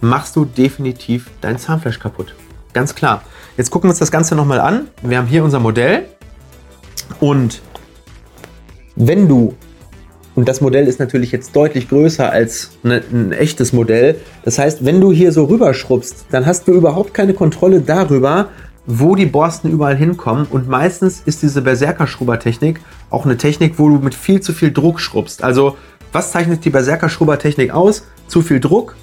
machst 0.00 0.34
du 0.34 0.44
definitiv 0.44 1.30
dein 1.40 1.58
Zahnfleisch 1.58 2.00
kaputt. 2.00 2.34
Ganz 2.72 2.96
klar. 2.96 3.22
Jetzt 3.56 3.70
gucken 3.70 3.86
wir 3.86 3.92
uns 3.92 4.00
das 4.00 4.10
Ganze 4.10 4.34
nochmal 4.34 4.58
an. 4.58 4.88
Wir 5.00 5.18
haben 5.18 5.28
hier 5.28 5.44
unser 5.44 5.60
Modell 5.60 6.06
und 7.20 7.62
wenn 8.96 9.28
du, 9.28 9.54
und 10.34 10.48
das 10.48 10.60
Modell 10.60 10.88
ist 10.88 10.98
natürlich 10.98 11.30
jetzt 11.30 11.54
deutlich 11.54 11.88
größer 11.88 12.28
als 12.28 12.72
eine, 12.82 13.00
ein 13.12 13.30
echtes 13.30 13.72
Modell, 13.72 14.16
das 14.44 14.58
heißt, 14.58 14.84
wenn 14.84 15.00
du 15.00 15.12
hier 15.12 15.30
so 15.30 15.44
rüberschrubbst, 15.44 16.26
dann 16.32 16.46
hast 16.46 16.66
du 16.66 16.72
überhaupt 16.72 17.14
keine 17.14 17.32
Kontrolle 17.32 17.80
darüber, 17.80 18.48
wo 18.86 19.14
die 19.14 19.26
Borsten 19.26 19.70
überall 19.70 19.96
hinkommen. 19.96 20.46
Und 20.46 20.68
meistens 20.68 21.22
ist 21.24 21.42
diese 21.42 21.62
Berserker-Schrubber-Technik 21.62 22.80
auch 23.10 23.24
eine 23.24 23.36
Technik, 23.36 23.78
wo 23.78 23.88
du 23.88 23.96
mit 23.96 24.14
viel 24.14 24.40
zu 24.40 24.52
viel 24.52 24.72
Druck 24.72 25.00
schrubbst. 25.00 25.42
Also, 25.42 25.76
was 26.12 26.32
zeichnet 26.32 26.64
die 26.64 26.70
Berserker-Schrubber-Technik 26.70 27.70
aus? 27.70 28.06
Zu 28.28 28.42
viel 28.42 28.60
Druck, 28.60 28.96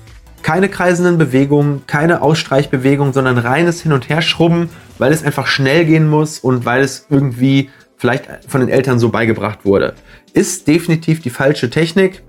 keine 0.43 0.69
kreisenden 0.69 1.17
Bewegungen, 1.17 1.83
keine 1.87 2.21
Ausstreichbewegungen, 2.21 3.13
sondern 3.13 3.37
reines 3.37 3.81
Hin- 3.81 3.93
und 3.93 4.09
Herschrubben, 4.09 4.69
weil 4.97 5.11
es 5.11 5.23
einfach 5.23 5.47
schnell 5.47 5.85
gehen 5.85 6.07
muss 6.07 6.39
und 6.39 6.65
weil 6.65 6.81
es 6.81 7.05
irgendwie 7.09 7.69
vielleicht 7.97 8.27
von 8.47 8.61
den 8.61 8.69
Eltern 8.69 8.97
so 8.97 9.09
beigebracht 9.09 9.59
wurde. 9.63 9.93
Ist 10.33 10.67
definitiv 10.67 11.21
die 11.21 11.29
falsche 11.29 11.69
Technik 11.69 12.23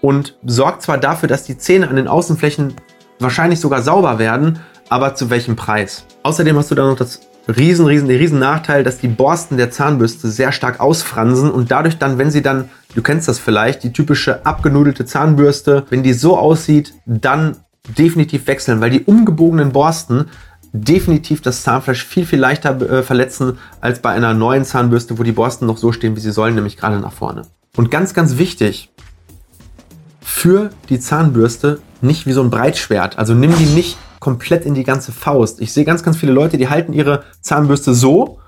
und 0.00 0.38
sorgt 0.44 0.82
zwar 0.82 0.98
dafür, 0.98 1.28
dass 1.28 1.44
die 1.44 1.58
Zähne 1.58 1.88
an 1.88 1.96
den 1.96 2.06
Außenflächen 2.06 2.74
wahrscheinlich 3.18 3.58
sogar 3.58 3.82
sauber 3.82 4.18
werden, 4.18 4.60
aber 4.88 5.14
zu 5.14 5.30
welchem 5.30 5.56
Preis? 5.56 6.04
Außerdem 6.22 6.56
hast 6.56 6.70
du 6.70 6.74
dann 6.74 6.88
noch 6.88 6.96
das 6.96 7.20
riesen, 7.48 7.86
riesen, 7.86 8.08
den 8.08 8.18
riesen 8.18 8.38
Nachteil, 8.38 8.82
dass 8.82 8.98
die 8.98 9.08
Borsten 9.08 9.56
der 9.56 9.70
Zahnbürste 9.70 10.28
sehr 10.28 10.52
stark 10.52 10.80
ausfransen 10.80 11.50
und 11.50 11.70
dadurch 11.70 11.98
dann, 11.98 12.18
wenn 12.18 12.30
sie 12.30 12.42
dann, 12.42 12.68
du 12.94 13.02
kennst 13.02 13.28
das 13.28 13.38
vielleicht, 13.38 13.84
die 13.84 13.92
typische 13.92 14.44
abgenudelte 14.44 15.04
Zahnbürste, 15.04 15.84
wenn 15.90 16.02
die 16.02 16.12
so 16.12 16.36
aussieht, 16.36 16.94
dann 17.06 17.56
definitiv 17.96 18.46
wechseln, 18.48 18.80
weil 18.80 18.90
die 18.90 19.04
umgebogenen 19.04 19.72
Borsten 19.72 20.26
definitiv 20.72 21.40
das 21.40 21.62
Zahnfleisch 21.62 22.04
viel, 22.04 22.26
viel 22.26 22.40
leichter 22.40 22.80
äh, 22.80 23.02
verletzen 23.02 23.58
als 23.80 24.00
bei 24.00 24.10
einer 24.10 24.34
neuen 24.34 24.64
Zahnbürste, 24.64 25.18
wo 25.18 25.22
die 25.22 25.32
Borsten 25.32 25.66
noch 25.66 25.78
so 25.78 25.92
stehen, 25.92 26.16
wie 26.16 26.20
sie 26.20 26.32
sollen, 26.32 26.54
nämlich 26.54 26.76
gerade 26.76 26.98
nach 26.98 27.12
vorne. 27.12 27.42
Und 27.76 27.90
ganz, 27.90 28.12
ganz 28.12 28.36
wichtig, 28.38 28.90
für 30.20 30.70
die 30.88 30.98
Zahnbürste 30.98 31.80
nicht 32.02 32.26
wie 32.26 32.32
so 32.32 32.42
ein 32.42 32.50
Breitschwert. 32.50 33.18
Also 33.18 33.32
nimm 33.32 33.56
die 33.56 33.66
nicht 33.66 33.96
komplett 34.26 34.66
in 34.66 34.74
die 34.74 34.82
ganze 34.82 35.12
Faust. 35.12 35.60
Ich 35.60 35.72
sehe 35.72 35.84
ganz, 35.84 36.02
ganz 36.02 36.16
viele 36.16 36.32
Leute, 36.32 36.58
die 36.58 36.68
halten 36.68 36.92
ihre 36.92 37.22
Zahnbürste 37.42 37.94
so 37.94 38.40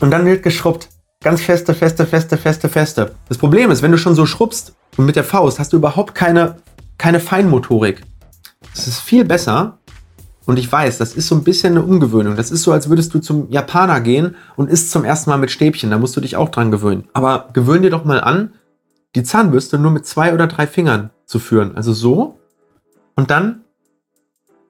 und 0.00 0.10
dann 0.10 0.24
wird 0.24 0.42
geschrubbt. 0.42 0.88
Ganz 1.22 1.42
feste, 1.42 1.74
feste, 1.74 2.06
feste, 2.06 2.38
feste, 2.38 2.70
feste. 2.70 3.14
Das 3.28 3.36
Problem 3.36 3.70
ist, 3.70 3.82
wenn 3.82 3.92
du 3.92 3.98
schon 3.98 4.14
so 4.14 4.24
schrubbst 4.24 4.72
und 4.96 5.04
mit 5.04 5.14
der 5.14 5.24
Faust 5.24 5.58
hast 5.58 5.74
du 5.74 5.76
überhaupt 5.76 6.14
keine, 6.14 6.56
keine 6.96 7.20
Feinmotorik. 7.20 8.00
Es 8.72 8.86
ist 8.86 9.00
viel 9.00 9.26
besser. 9.26 9.76
Und 10.46 10.58
ich 10.58 10.72
weiß, 10.72 10.96
das 10.96 11.12
ist 11.12 11.28
so 11.28 11.34
ein 11.34 11.44
bisschen 11.44 11.76
eine 11.76 11.84
Umgewöhnung. 11.84 12.34
Das 12.34 12.50
ist 12.50 12.62
so, 12.62 12.72
als 12.72 12.88
würdest 12.88 13.12
du 13.12 13.18
zum 13.18 13.50
Japaner 13.50 14.00
gehen 14.00 14.36
und 14.56 14.70
isst 14.70 14.90
zum 14.90 15.04
ersten 15.04 15.28
Mal 15.28 15.36
mit 15.36 15.50
Stäbchen. 15.50 15.90
Da 15.90 15.98
musst 15.98 16.16
du 16.16 16.22
dich 16.22 16.36
auch 16.36 16.48
dran 16.48 16.70
gewöhnen. 16.70 17.08
Aber 17.12 17.50
gewöhn 17.52 17.82
dir 17.82 17.90
doch 17.90 18.06
mal 18.06 18.22
an, 18.22 18.54
die 19.14 19.22
Zahnbürste 19.22 19.78
nur 19.78 19.90
mit 19.90 20.06
zwei 20.06 20.32
oder 20.32 20.46
drei 20.46 20.66
Fingern 20.66 21.10
zu 21.26 21.38
führen. 21.40 21.76
Also 21.76 21.92
so 21.92 22.38
und 23.16 23.30
dann 23.30 23.65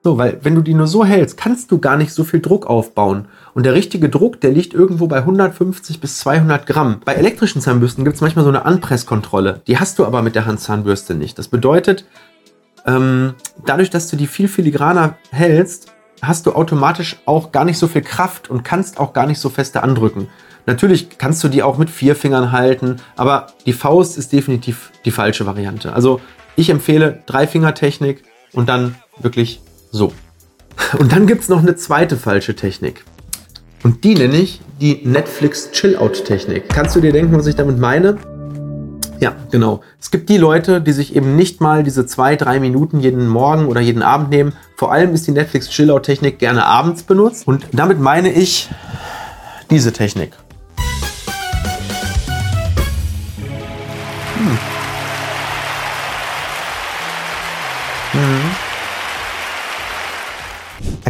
so, 0.03 0.17
weil 0.17 0.39
wenn 0.41 0.55
du 0.55 0.61
die 0.61 0.73
nur 0.73 0.87
so 0.87 1.03
hältst, 1.03 1.37
kannst 1.37 1.71
du 1.71 1.79
gar 1.79 1.97
nicht 1.97 2.13
so 2.13 2.23
viel 2.23 2.39
Druck 2.39 2.65
aufbauen. 2.65 3.25
Und 3.53 3.65
der 3.65 3.73
richtige 3.73 4.09
Druck, 4.09 4.39
der 4.39 4.51
liegt 4.51 4.73
irgendwo 4.73 5.07
bei 5.07 5.17
150 5.17 5.99
bis 5.99 6.19
200 6.19 6.65
Gramm. 6.65 7.01
Bei 7.03 7.13
elektrischen 7.13 7.61
Zahnbürsten 7.61 8.03
gibt 8.03 8.15
es 8.15 8.21
manchmal 8.21 8.45
so 8.45 8.49
eine 8.49 8.65
Anpresskontrolle. 8.65 9.61
Die 9.67 9.79
hast 9.79 9.99
du 9.99 10.05
aber 10.05 10.21
mit 10.21 10.35
der 10.35 10.45
Handzahnbürste 10.45 11.13
nicht. 11.13 11.37
Das 11.37 11.47
bedeutet, 11.47 12.05
ähm, 12.85 13.33
dadurch, 13.65 13.89
dass 13.89 14.07
du 14.07 14.15
die 14.15 14.27
viel 14.27 14.47
filigraner 14.47 15.17
hältst, 15.31 15.91
hast 16.21 16.45
du 16.45 16.53
automatisch 16.53 17.17
auch 17.25 17.51
gar 17.51 17.65
nicht 17.65 17.77
so 17.77 17.87
viel 17.87 18.01
Kraft 18.01 18.49
und 18.49 18.63
kannst 18.63 18.99
auch 18.99 19.13
gar 19.13 19.27
nicht 19.27 19.39
so 19.39 19.49
feste 19.49 19.83
andrücken. 19.83 20.29
Natürlich 20.65 21.17
kannst 21.17 21.43
du 21.43 21.47
die 21.47 21.63
auch 21.63 21.77
mit 21.77 21.89
vier 21.89 22.15
Fingern 22.15 22.51
halten, 22.51 22.97
aber 23.15 23.47
die 23.65 23.73
Faust 23.73 24.17
ist 24.17 24.33
definitiv 24.33 24.91
die 25.05 25.11
falsche 25.11 25.45
Variante. 25.45 25.93
Also 25.93 26.19
ich 26.55 26.69
empfehle 26.69 27.23
Dreifingertechnik 27.25 28.23
und 28.53 28.67
dann 28.67 28.95
wirklich 29.19 29.61
so. 29.91 30.13
Und 30.99 31.11
dann 31.11 31.27
gibt 31.27 31.43
es 31.43 31.49
noch 31.49 31.61
eine 31.61 31.75
zweite 31.75 32.17
falsche 32.17 32.55
Technik. 32.55 33.03
Und 33.83 34.03
die 34.03 34.15
nenne 34.15 34.37
ich 34.37 34.61
die 34.81 35.01
Netflix 35.03 35.71
Chill-Out-Technik. 35.71 36.69
Kannst 36.69 36.95
du 36.95 37.01
dir 37.01 37.11
denken, 37.11 37.37
was 37.37 37.47
ich 37.47 37.55
damit 37.55 37.79
meine? 37.79 38.17
Ja, 39.19 39.35
genau. 39.51 39.81
Es 39.99 40.11
gibt 40.11 40.29
die 40.29 40.37
Leute, 40.37 40.81
die 40.81 40.91
sich 40.91 41.15
eben 41.15 41.35
nicht 41.35 41.59
mal 41.61 41.83
diese 41.83 42.05
zwei, 42.05 42.35
drei 42.35 42.59
Minuten 42.59 42.99
jeden 42.99 43.27
Morgen 43.27 43.65
oder 43.65 43.81
jeden 43.81 44.03
Abend 44.03 44.29
nehmen. 44.29 44.53
Vor 44.75 44.91
allem 44.91 45.13
ist 45.13 45.25
die 45.25 45.31
Netflix 45.31 45.69
Chill-Out-Technik 45.69 46.37
gerne 46.37 46.65
abends 46.65 47.03
benutzt. 47.03 47.47
Und 47.47 47.65
damit 47.71 47.99
meine 47.99 48.31
ich 48.31 48.69
diese 49.71 49.91
Technik. 49.91 50.33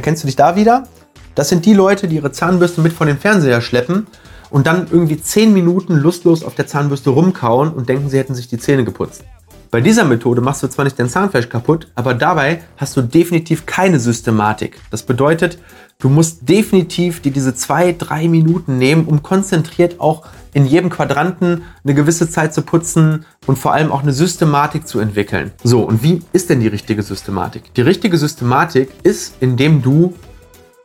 Erkennst 0.08 0.24
du 0.24 0.28
dich 0.28 0.38
da 0.38 0.56
wieder? 0.56 0.88
Das 1.36 1.50
sind 1.50 1.66
die 1.66 1.74
Leute, 1.74 2.08
die 2.08 2.16
ihre 2.16 2.32
Zahnbürste 2.32 2.80
mit 2.80 2.94
vor 2.94 3.06
den 3.06 3.18
Fernseher 3.18 3.60
schleppen 3.60 4.08
und 4.50 4.66
dann 4.66 4.88
irgendwie 4.90 5.20
10 5.20 5.52
Minuten 5.52 5.96
lustlos 5.96 6.46
auf 6.46 6.56
der 6.56 6.66
Zahnbürste 6.66 7.10
rumkauen 7.10 7.74
und 7.74 7.90
denken, 7.90 8.10
sie 8.10 8.18
hätten 8.18 8.34
sich 8.34 8.48
die 8.48 8.58
Zähne 8.58 8.86
geputzt. 8.86 9.26
Bei 9.70 9.82
dieser 9.82 10.06
Methode 10.06 10.40
machst 10.40 10.64
du 10.64 10.70
zwar 10.70 10.86
nicht 10.86 10.98
dein 10.98 11.10
Zahnfleisch 11.10 11.50
kaputt, 11.50 11.90
aber 11.96 12.14
dabei 12.14 12.64
hast 12.78 12.96
du 12.96 13.02
definitiv 13.02 13.66
keine 13.66 14.00
Systematik. 14.00 14.80
Das 14.92 15.04
bedeutet, 15.04 15.60
du 16.00 16.10
musst 16.10 16.48
definitiv 16.48 17.22
dir 17.22 17.32
diese 17.32 17.56
zwei, 17.56 17.92
drei 17.94 18.28
Minuten 18.28 18.78
nehmen, 18.78 19.06
um 19.06 19.24
konzentriert 19.24 20.00
auch 20.00 20.26
in 20.54 20.66
jedem 20.66 20.90
Quadranten 20.90 21.64
eine 21.84 21.94
gewisse 21.94 22.30
Zeit 22.30 22.54
zu 22.54 22.62
putzen 22.62 23.26
und 23.46 23.58
vor 23.58 23.74
allem 23.74 23.92
auch 23.92 24.02
eine 24.02 24.14
Systematik 24.14 24.88
zu 24.88 25.00
entwickeln. 25.00 25.52
So, 25.64 25.82
und 25.82 26.04
wie 26.04 26.22
ist 26.34 26.50
denn 26.50 26.60
die 26.60 26.68
richtige 26.68 27.04
Systematik? 27.04 27.74
Die 27.76 27.82
richtige 27.82 28.18
Systematik 28.18 28.90
ist, 29.04 29.36
indem 29.40 29.82
du 29.82 30.14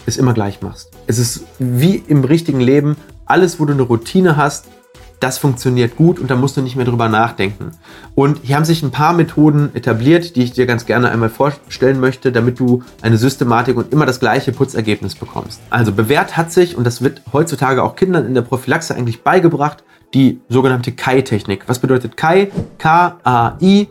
es 0.07 0.17
immer 0.17 0.35
gleich 0.35 0.63
machst. 0.63 0.91
Es 1.07 1.19
ist 1.19 1.45
wie 1.59 1.97
im 1.97 2.25
richtigen 2.25 2.61
Leben, 2.61 2.97
alles, 3.25 3.61
wo 3.61 3.65
du 3.65 3.73
eine 3.73 3.83
Routine 3.83 4.37
hast, 4.37 4.67
das 5.23 5.39
funktioniert 5.39 5.97
gut 5.97 6.19
und 6.19 6.31
da 6.31 6.37
musst 6.37 6.57
du 6.57 6.63
nicht 6.63 6.75
mehr 6.75 6.85
drüber 6.85 7.09
nachdenken. 7.09 7.71
Und 8.15 8.41
hier 8.43 8.57
haben 8.57 8.65
sich 8.65 8.83
ein 8.83 8.91
paar 8.91 9.13
Methoden 9.13 9.71
etabliert, 9.75 10.35
die 10.35 10.43
ich 10.43 10.53
dir 10.53 10.67
ganz 10.67 10.85
gerne 10.85 11.11
einmal 11.11 11.29
vorstellen 11.29 12.01
möchte, 12.01 12.33
damit 12.33 12.59
du 12.59 12.83
eine 13.03 13.17
Systematik 13.17 13.77
und 13.77 13.93
immer 13.93 14.05
das 14.05 14.19
gleiche 14.19 14.53
Putzergebnis 14.53 15.15
bekommst. 15.15 15.61
Also 15.71 15.93
bewährt 15.93 16.37
hat 16.37 16.51
sich, 16.51 16.77
und 16.77 16.85
das 16.85 17.03
wird 17.03 17.23
heutzutage 17.33 17.85
auch 17.85 17.95
Kindern 17.95 18.27
in 18.27 18.35
der 18.35 18.43
Prophylaxe 18.43 18.97
eigentlich 18.97 19.23
beigebracht, 19.23 19.85
die 20.13 20.41
sogenannte 20.49 20.93
Kai-Technik. 20.93 21.69
Was 21.69 21.79
bedeutet 21.79 22.17
Kai? 22.17 22.51
K-A-I, 22.79 23.89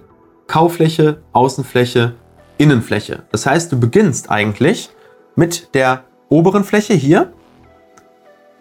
Kaufläche, 0.47 1.21
Außenfläche, 1.31 2.13
Innenfläche. 2.57 3.23
Das 3.31 3.45
heißt, 3.45 3.71
du 3.71 3.79
beginnst 3.79 4.29
eigentlich 4.29 4.89
mit 5.35 5.73
der 5.73 6.03
oberen 6.29 6.65
Fläche 6.65 6.93
hier 6.93 7.31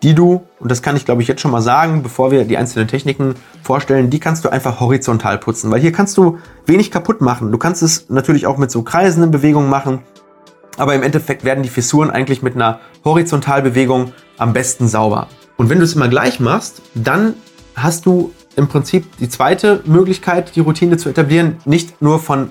die 0.02 0.14
du, 0.14 0.42
und 0.58 0.70
das 0.70 0.82
kann 0.82 0.96
ich 0.96 1.04
glaube 1.04 1.22
ich 1.22 1.28
jetzt 1.28 1.40
schon 1.40 1.50
mal 1.50 1.60
sagen, 1.60 2.02
bevor 2.02 2.30
wir 2.30 2.44
die 2.44 2.56
einzelnen 2.56 2.88
Techniken 2.88 3.34
vorstellen, 3.62 4.10
die 4.10 4.20
kannst 4.20 4.44
du 4.44 4.48
einfach 4.48 4.80
horizontal 4.80 5.38
putzen, 5.38 5.70
weil 5.70 5.80
hier 5.80 5.92
kannst 5.92 6.16
du 6.16 6.38
wenig 6.66 6.90
kaputt 6.90 7.20
machen. 7.20 7.52
Du 7.52 7.58
kannst 7.58 7.82
es 7.82 8.08
natürlich 8.08 8.46
auch 8.46 8.56
mit 8.56 8.70
so 8.70 8.82
kreisenden 8.82 9.30
Bewegungen 9.30 9.68
machen, 9.68 10.00
aber 10.76 10.94
im 10.94 11.02
Endeffekt 11.02 11.44
werden 11.44 11.62
die 11.62 11.68
Fissuren 11.68 12.10
eigentlich 12.10 12.42
mit 12.42 12.54
einer 12.54 12.80
Horizontalbewegung 13.04 14.12
am 14.38 14.52
besten 14.52 14.88
sauber. 14.88 15.28
Und 15.56 15.68
wenn 15.68 15.78
du 15.78 15.84
es 15.84 15.94
immer 15.94 16.08
gleich 16.08 16.40
machst, 16.40 16.80
dann 16.94 17.34
hast 17.74 18.06
du 18.06 18.32
im 18.56 18.68
Prinzip 18.68 19.16
die 19.18 19.28
zweite 19.28 19.82
Möglichkeit, 19.84 20.56
die 20.56 20.60
Routine 20.60 20.96
zu 20.96 21.08
etablieren, 21.08 21.58
nicht 21.64 22.00
nur 22.00 22.18
von 22.18 22.50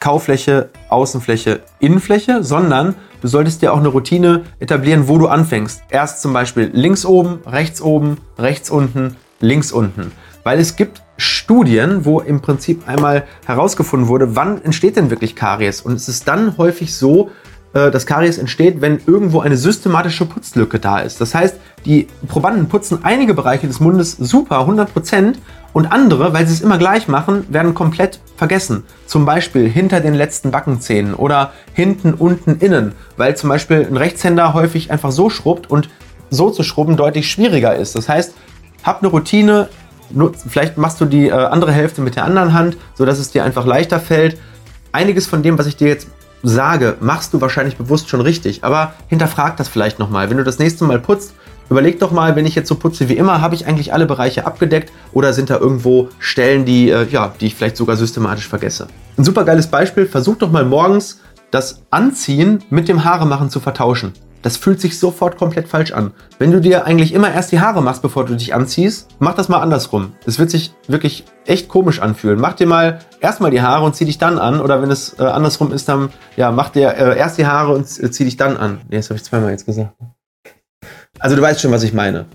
Kaufläche, 0.00 0.70
Außenfläche, 0.88 1.60
Innenfläche, 1.80 2.42
sondern 2.44 2.94
du 3.20 3.28
solltest 3.28 3.62
dir 3.62 3.72
auch 3.72 3.78
eine 3.78 3.88
Routine 3.88 4.44
etablieren, 4.60 5.08
wo 5.08 5.18
du 5.18 5.28
anfängst. 5.28 5.82
Erst 5.90 6.22
zum 6.22 6.32
Beispiel 6.32 6.70
links 6.72 7.04
oben, 7.04 7.40
rechts 7.46 7.80
oben, 7.80 8.18
rechts 8.38 8.70
unten, 8.70 9.16
links 9.40 9.72
unten. 9.72 10.12
Weil 10.44 10.58
es 10.58 10.76
gibt 10.76 11.02
Studien, 11.16 12.04
wo 12.04 12.20
im 12.20 12.40
Prinzip 12.40 12.88
einmal 12.88 13.24
herausgefunden 13.44 14.08
wurde, 14.08 14.36
wann 14.36 14.62
entsteht 14.62 14.96
denn 14.96 15.10
wirklich 15.10 15.34
Karies. 15.34 15.80
Und 15.80 15.94
es 15.94 16.08
ist 16.08 16.28
dann 16.28 16.56
häufig 16.56 16.94
so, 16.94 17.30
äh, 17.74 17.90
dass 17.90 18.06
Karies 18.06 18.38
entsteht, 18.38 18.80
wenn 18.80 19.00
irgendwo 19.06 19.40
eine 19.40 19.56
systematische 19.56 20.26
Putzlücke 20.26 20.78
da 20.78 21.00
ist. 21.00 21.20
Das 21.20 21.34
heißt, 21.34 21.56
die 21.84 22.08
Probanden 22.26 22.68
putzen 22.68 23.00
einige 23.02 23.34
Bereiche 23.34 23.66
des 23.66 23.80
Mundes 23.80 24.12
super, 24.12 24.60
100 24.60 24.92
Prozent, 24.92 25.38
und 25.72 25.86
andere, 25.92 26.32
weil 26.32 26.46
sie 26.46 26.54
es 26.54 26.60
immer 26.60 26.78
gleich 26.78 27.08
machen, 27.08 27.46
werden 27.50 27.74
komplett 27.74 28.20
vergessen. 28.36 28.84
Zum 29.06 29.24
Beispiel 29.24 29.68
hinter 29.68 30.00
den 30.00 30.14
letzten 30.14 30.50
Backenzähnen 30.50 31.14
oder 31.14 31.52
hinten, 31.72 32.14
unten, 32.14 32.56
innen, 32.58 32.92
weil 33.16 33.36
zum 33.36 33.48
Beispiel 33.48 33.86
ein 33.88 33.96
Rechtshänder 33.96 34.54
häufig 34.54 34.90
einfach 34.90 35.12
so 35.12 35.30
schrubbt 35.30 35.70
und 35.70 35.88
so 36.30 36.50
zu 36.50 36.62
schrubben 36.62 36.96
deutlich 36.96 37.30
schwieriger 37.30 37.76
ist. 37.76 37.94
Das 37.94 38.08
heißt, 38.08 38.34
hab 38.82 39.02
eine 39.02 39.08
Routine, 39.08 39.68
vielleicht 40.48 40.78
machst 40.78 41.00
du 41.00 41.04
die 41.04 41.28
äh, 41.28 41.32
andere 41.32 41.72
Hälfte 41.72 42.00
mit 42.00 42.16
der 42.16 42.24
anderen 42.24 42.54
Hand, 42.54 42.76
sodass 42.94 43.18
es 43.18 43.30
dir 43.30 43.44
einfach 43.44 43.66
leichter 43.66 44.00
fällt. 44.00 44.38
Einiges 44.92 45.26
von 45.26 45.42
dem, 45.42 45.58
was 45.58 45.66
ich 45.66 45.76
dir 45.76 45.88
jetzt 45.88 46.08
sage, 46.42 46.96
machst 47.00 47.34
du 47.34 47.40
wahrscheinlich 47.40 47.76
bewusst 47.76 48.08
schon 48.08 48.20
richtig, 48.20 48.64
aber 48.64 48.94
hinterfrag 49.08 49.56
das 49.56 49.68
vielleicht 49.68 49.98
nochmal. 49.98 50.30
Wenn 50.30 50.36
du 50.36 50.44
das 50.44 50.58
nächste 50.58 50.84
Mal 50.84 50.98
putzt, 50.98 51.34
überleg 51.70 51.98
doch 51.98 52.12
mal, 52.12 52.36
wenn 52.36 52.46
ich 52.46 52.54
jetzt 52.54 52.68
so 52.68 52.76
putze 52.76 53.08
wie 53.08 53.16
immer, 53.16 53.40
habe 53.40 53.54
ich 53.54 53.66
eigentlich 53.66 53.92
alle 53.92 54.06
Bereiche 54.06 54.46
abgedeckt 54.46 54.92
oder 55.12 55.32
sind 55.32 55.50
da 55.50 55.58
irgendwo 55.58 56.08
Stellen, 56.18 56.64
die, 56.64 56.90
äh, 56.90 57.06
ja, 57.10 57.34
die 57.40 57.46
ich 57.46 57.54
vielleicht 57.54 57.76
sogar 57.76 57.96
systematisch 57.96 58.48
vergesse. 58.48 58.88
Ein 59.16 59.24
super 59.24 59.44
geiles 59.44 59.66
Beispiel, 59.66 60.06
versuch 60.06 60.36
doch 60.36 60.50
mal 60.50 60.64
morgens 60.64 61.20
das 61.50 61.82
Anziehen 61.90 62.64
mit 62.70 62.88
dem 62.88 63.04
Haaremachen 63.04 63.50
zu 63.50 63.60
vertauschen. 63.60 64.12
Das 64.42 64.56
fühlt 64.56 64.80
sich 64.80 64.98
sofort 64.98 65.36
komplett 65.36 65.68
falsch 65.68 65.92
an. 65.92 66.12
Wenn 66.38 66.52
du 66.52 66.60
dir 66.60 66.84
eigentlich 66.84 67.12
immer 67.12 67.32
erst 67.32 67.50
die 67.50 67.60
Haare 67.60 67.82
machst, 67.82 68.02
bevor 68.02 68.24
du 68.24 68.36
dich 68.36 68.54
anziehst, 68.54 69.08
mach 69.18 69.34
das 69.34 69.48
mal 69.48 69.58
andersrum. 69.58 70.12
Es 70.26 70.38
wird 70.38 70.50
sich 70.50 70.72
wirklich 70.86 71.24
echt 71.44 71.68
komisch 71.68 72.00
anfühlen. 72.00 72.40
Mach 72.40 72.54
dir 72.54 72.66
mal 72.66 73.00
erstmal 73.20 73.50
die 73.50 73.62
Haare 73.62 73.84
und 73.84 73.96
zieh 73.96 74.04
dich 74.04 74.18
dann 74.18 74.38
an. 74.38 74.60
Oder 74.60 74.80
wenn 74.80 74.90
es 74.90 75.18
äh, 75.18 75.24
andersrum 75.24 75.72
ist, 75.72 75.88
dann 75.88 76.10
ja, 76.36 76.52
mach 76.52 76.68
dir 76.68 76.94
äh, 76.94 77.18
erst 77.18 77.38
die 77.38 77.46
Haare 77.46 77.74
und 77.74 77.84
äh, 77.84 78.10
zieh 78.10 78.24
dich 78.24 78.36
dann 78.36 78.56
an. 78.56 78.80
Nee, 78.88 78.98
das 78.98 79.10
habe 79.10 79.16
ich 79.16 79.24
zweimal 79.24 79.50
jetzt 79.50 79.66
gesagt. 79.66 79.92
Also 81.18 81.34
du 81.34 81.42
weißt 81.42 81.60
schon, 81.60 81.72
was 81.72 81.82
ich 81.82 81.92
meine. 81.92 82.26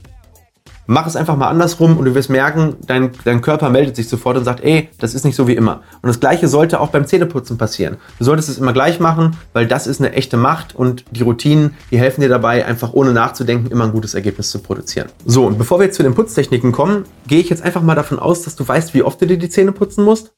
Mach 0.86 1.08
es 1.08 1.16
einfach 1.16 1.38
mal 1.38 1.48
andersrum 1.48 1.98
und 1.98 2.06
du 2.06 2.14
wirst 2.14 2.30
merken, 2.30 2.76
dein, 2.86 3.12
dein 3.24 3.42
Körper 3.42 3.70
meldet 3.70 3.96
sich 3.96 4.10
sofort 4.10 4.38
und 4.38 4.44
sagt, 4.44 4.64
ey, 4.64 4.90
das 5.00 5.14
ist 5.14 5.24
nicht 5.24 5.36
so 5.36 5.48
wie 5.48 5.56
immer. 5.56 5.82
Und 6.02 6.08
das 6.08 6.20
gleiche 6.20 6.48
sollte 6.48 6.80
auch 6.82 6.90
beim 6.90 7.06
Zähneputzen 7.06 7.58
passieren. 7.58 7.98
Du 8.20 8.26
solltest 8.26 8.50
es 8.50 8.58
immer 8.58 8.74
gleich 8.74 9.00
machen, 9.00 9.38
weil 9.54 9.66
das 9.66 9.88
ist 9.88 10.02
eine 10.02 10.12
echte 10.12 10.36
Macht 10.36 10.76
und 10.76 11.06
die 11.12 11.24
Routinen, 11.24 11.76
die 11.90 11.98
helfen 11.98 12.22
dir 12.22 12.30
dabei, 12.30 12.66
einfach 12.66 12.94
ohne 12.94 13.14
nachzudenken 13.14 13.72
immer 13.72 13.86
ein 13.86 13.92
gutes 13.94 14.14
Ergebnis 14.14 14.50
zu 14.50 14.60
produzieren. 14.60 15.08
So, 15.26 15.46
und 15.46 15.58
bevor 15.58 15.80
wir 15.80 15.86
jetzt 15.86 15.96
zu 15.96 16.04
den 16.04 16.16
Putztechniken 16.16 16.74
kommen, 16.74 17.06
gehe 17.28 17.40
ich 17.40 17.50
jetzt 17.50 17.64
einfach 17.64 17.82
mal 17.82 17.96
davon 17.96 18.20
aus, 18.20 18.44
dass 18.44 18.56
du 18.56 18.68
weißt, 18.68 18.94
wie 18.94 19.04
oft 19.04 19.22
du 19.22 19.28
dir 19.28 19.38
die 19.38 19.50
Zähne 19.50 19.72
putzen 19.72 20.04
musst. 20.04 20.34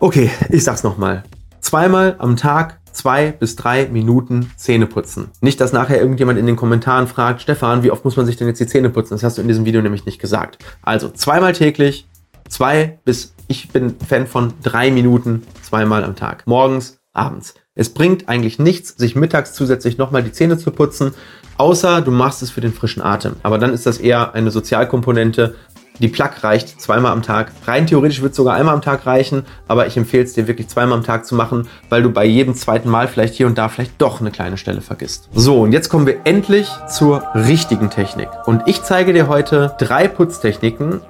Okay, 0.00 0.30
ich 0.48 0.64
sag's 0.64 0.82
nochmal. 0.82 1.24
Zweimal 1.64 2.16
am 2.18 2.36
Tag 2.36 2.78
zwei 2.92 3.32
bis 3.32 3.56
drei 3.56 3.86
Minuten 3.86 4.50
Zähne 4.54 4.86
putzen. 4.86 5.30
Nicht, 5.40 5.62
dass 5.62 5.72
nachher 5.72 5.98
irgendjemand 5.98 6.38
in 6.38 6.44
den 6.44 6.56
Kommentaren 6.56 7.06
fragt, 7.06 7.40
Stefan, 7.40 7.82
wie 7.82 7.90
oft 7.90 8.04
muss 8.04 8.18
man 8.18 8.26
sich 8.26 8.36
denn 8.36 8.48
jetzt 8.48 8.60
die 8.60 8.66
Zähne 8.66 8.90
putzen? 8.90 9.14
Das 9.14 9.22
hast 9.22 9.38
du 9.38 9.42
in 9.42 9.48
diesem 9.48 9.64
Video 9.64 9.80
nämlich 9.80 10.04
nicht 10.04 10.20
gesagt. 10.20 10.58
Also 10.82 11.08
zweimal 11.08 11.54
täglich, 11.54 12.06
zwei 12.50 12.98
bis, 13.06 13.34
ich 13.48 13.70
bin 13.70 13.96
Fan 13.98 14.26
von 14.26 14.52
drei 14.62 14.90
Minuten, 14.90 15.42
zweimal 15.62 16.04
am 16.04 16.16
Tag. 16.16 16.46
Morgens, 16.46 16.98
abends. 17.14 17.54
Es 17.74 17.94
bringt 17.94 18.28
eigentlich 18.28 18.58
nichts, 18.58 18.90
sich 18.98 19.16
mittags 19.16 19.54
zusätzlich 19.54 19.96
nochmal 19.96 20.22
die 20.22 20.32
Zähne 20.32 20.58
zu 20.58 20.70
putzen, 20.70 21.14
außer 21.56 22.02
du 22.02 22.10
machst 22.10 22.42
es 22.42 22.50
für 22.50 22.60
den 22.60 22.74
frischen 22.74 23.00
Atem. 23.00 23.36
Aber 23.42 23.56
dann 23.56 23.72
ist 23.72 23.86
das 23.86 23.96
eher 23.96 24.34
eine 24.34 24.50
Sozialkomponente, 24.50 25.54
die 26.00 26.08
Plug 26.08 26.30
reicht 26.42 26.80
zweimal 26.80 27.12
am 27.12 27.22
Tag. 27.22 27.52
Rein 27.66 27.86
theoretisch 27.86 28.20
wird 28.20 28.32
es 28.32 28.36
sogar 28.36 28.54
einmal 28.54 28.74
am 28.74 28.82
Tag 28.82 29.06
reichen, 29.06 29.44
aber 29.68 29.86
ich 29.86 29.96
empfehle 29.96 30.24
es 30.24 30.32
dir 30.32 30.48
wirklich 30.48 30.66
zweimal 30.66 30.98
am 30.98 31.04
Tag 31.04 31.24
zu 31.24 31.36
machen, 31.36 31.68
weil 31.88 32.02
du 32.02 32.10
bei 32.10 32.24
jedem 32.24 32.56
zweiten 32.56 32.90
Mal 32.90 33.06
vielleicht 33.06 33.34
hier 33.34 33.46
und 33.46 33.56
da 33.58 33.68
vielleicht 33.68 34.00
doch 34.02 34.20
eine 34.20 34.32
kleine 34.32 34.56
Stelle 34.56 34.80
vergisst. 34.80 35.28
So, 35.32 35.60
und 35.60 35.72
jetzt 35.72 35.90
kommen 35.90 36.06
wir 36.06 36.22
endlich 36.24 36.68
zur 36.88 37.22
richtigen 37.34 37.90
Technik. 37.90 38.28
Und 38.44 38.62
ich 38.66 38.82
zeige 38.82 39.12
dir 39.12 39.28
heute 39.28 39.76
drei 39.78 40.08
Putztechniken. 40.08 41.00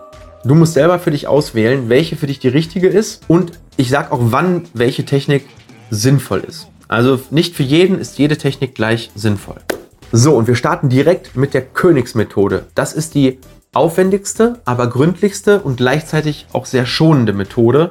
Du 0.44 0.54
musst 0.54 0.74
selber 0.74 0.98
für 0.98 1.12
dich 1.12 1.28
auswählen, 1.28 1.88
welche 1.88 2.16
für 2.16 2.26
dich 2.26 2.38
die 2.38 2.48
richtige 2.48 2.88
ist 2.88 3.22
und 3.26 3.52
ich 3.78 3.88
sage 3.88 4.12
auch, 4.12 4.20
wann 4.20 4.66
welche 4.74 5.06
Technik 5.06 5.46
sinnvoll 5.88 6.40
ist. 6.40 6.68
Also 6.88 7.18
nicht 7.30 7.56
für 7.56 7.62
jeden 7.62 7.98
ist 7.98 8.18
jede 8.18 8.36
Technik 8.36 8.74
gleich 8.74 9.10
sinnvoll. 9.14 9.56
So, 10.12 10.36
und 10.36 10.46
wir 10.46 10.54
starten 10.54 10.90
direkt 10.90 11.34
mit 11.34 11.54
der 11.54 11.62
Königsmethode. 11.62 12.66
Das 12.74 12.92
ist 12.92 13.14
die 13.14 13.38
aufwendigste, 13.74 14.60
aber 14.64 14.88
gründlichste 14.88 15.60
und 15.60 15.76
gleichzeitig 15.76 16.46
auch 16.52 16.66
sehr 16.66 16.86
schonende 16.86 17.32
Methode. 17.32 17.90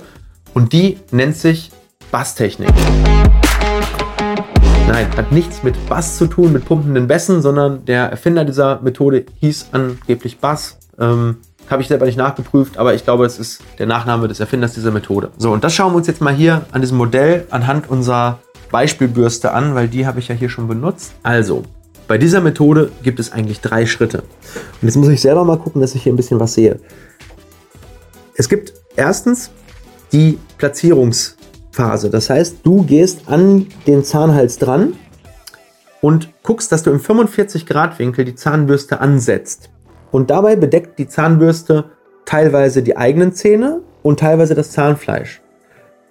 Und 0.53 0.73
die 0.73 0.99
nennt 1.11 1.35
sich 1.35 1.71
Basstechnik. 2.11 2.69
Nein, 4.87 5.07
hat 5.17 5.31
nichts 5.31 5.63
mit 5.63 5.75
Bass 5.87 6.17
zu 6.17 6.27
tun, 6.27 6.53
mit 6.53 6.65
pumpenden 6.65 7.07
Bässen, 7.07 7.41
sondern 7.41 7.85
der 7.85 8.09
Erfinder 8.09 8.45
dieser 8.45 8.81
Methode 8.81 9.25
hieß 9.39 9.69
angeblich 9.71 10.39
Bass. 10.39 10.77
Ähm, 10.99 11.37
Habe 11.69 11.81
ich 11.81 11.87
selber 11.87 12.05
nicht 12.05 12.17
nachgeprüft, 12.17 12.77
aber 12.77 12.93
ich 12.93 13.03
glaube, 13.03 13.25
es 13.25 13.39
ist 13.39 13.63
der 13.79 13.87
Nachname 13.87 14.27
des 14.27 14.39
Erfinders 14.39 14.73
dieser 14.73 14.91
Methode. 14.91 15.31
So, 15.37 15.51
und 15.51 15.63
das 15.63 15.73
schauen 15.73 15.93
wir 15.93 15.97
uns 15.97 16.07
jetzt 16.07 16.21
mal 16.21 16.33
hier 16.33 16.65
an 16.71 16.81
diesem 16.81 16.97
Modell 16.97 17.47
anhand 17.49 17.89
unserer 17.89 18.39
Beispielbürste 18.71 19.53
an, 19.53 19.73
weil 19.73 19.87
die 19.87 20.05
habe 20.05 20.19
ich 20.19 20.27
ja 20.27 20.35
hier 20.35 20.49
schon 20.49 20.67
benutzt. 20.67 21.13
Also, 21.23 21.63
bei 22.13 22.19
dieser 22.19 22.41
Methode 22.41 22.91
gibt 23.01 23.19
es 23.19 23.31
eigentlich 23.31 23.59
drei 23.59 23.87
Schritte. 23.87 24.19
Und 24.19 24.83
jetzt 24.83 24.97
muss 24.97 25.07
ich 25.07 25.19
selber 25.19 25.43
mal 25.45 25.57
gucken, 25.57 25.81
dass 25.81 25.95
ich 25.95 26.03
hier 26.03 26.13
ein 26.13 26.15
bisschen 26.15 26.39
was 26.39 26.53
sehe. 26.53 26.79
Es 28.35 28.49
gibt 28.49 28.71
erstens 28.95 29.49
die 30.11 30.37
Platzierungsphase. 30.59 32.11
Das 32.11 32.29
heißt, 32.29 32.57
du 32.61 32.83
gehst 32.83 33.21
an 33.29 33.65
den 33.87 34.03
Zahnhals 34.03 34.59
dran 34.59 34.93
und 36.01 36.29
guckst, 36.43 36.71
dass 36.71 36.83
du 36.83 36.91
im 36.91 36.99
45 36.99 37.65
Grad 37.65 37.97
Winkel 37.97 38.25
die 38.25 38.35
Zahnbürste 38.35 39.01
ansetzt. 39.01 39.71
Und 40.11 40.29
dabei 40.29 40.55
bedeckt 40.55 40.99
die 40.99 41.07
Zahnbürste 41.07 41.85
teilweise 42.25 42.83
die 42.83 42.95
eigenen 42.95 43.33
Zähne 43.33 43.81
und 44.03 44.19
teilweise 44.19 44.53
das 44.53 44.69
Zahnfleisch. 44.69 45.41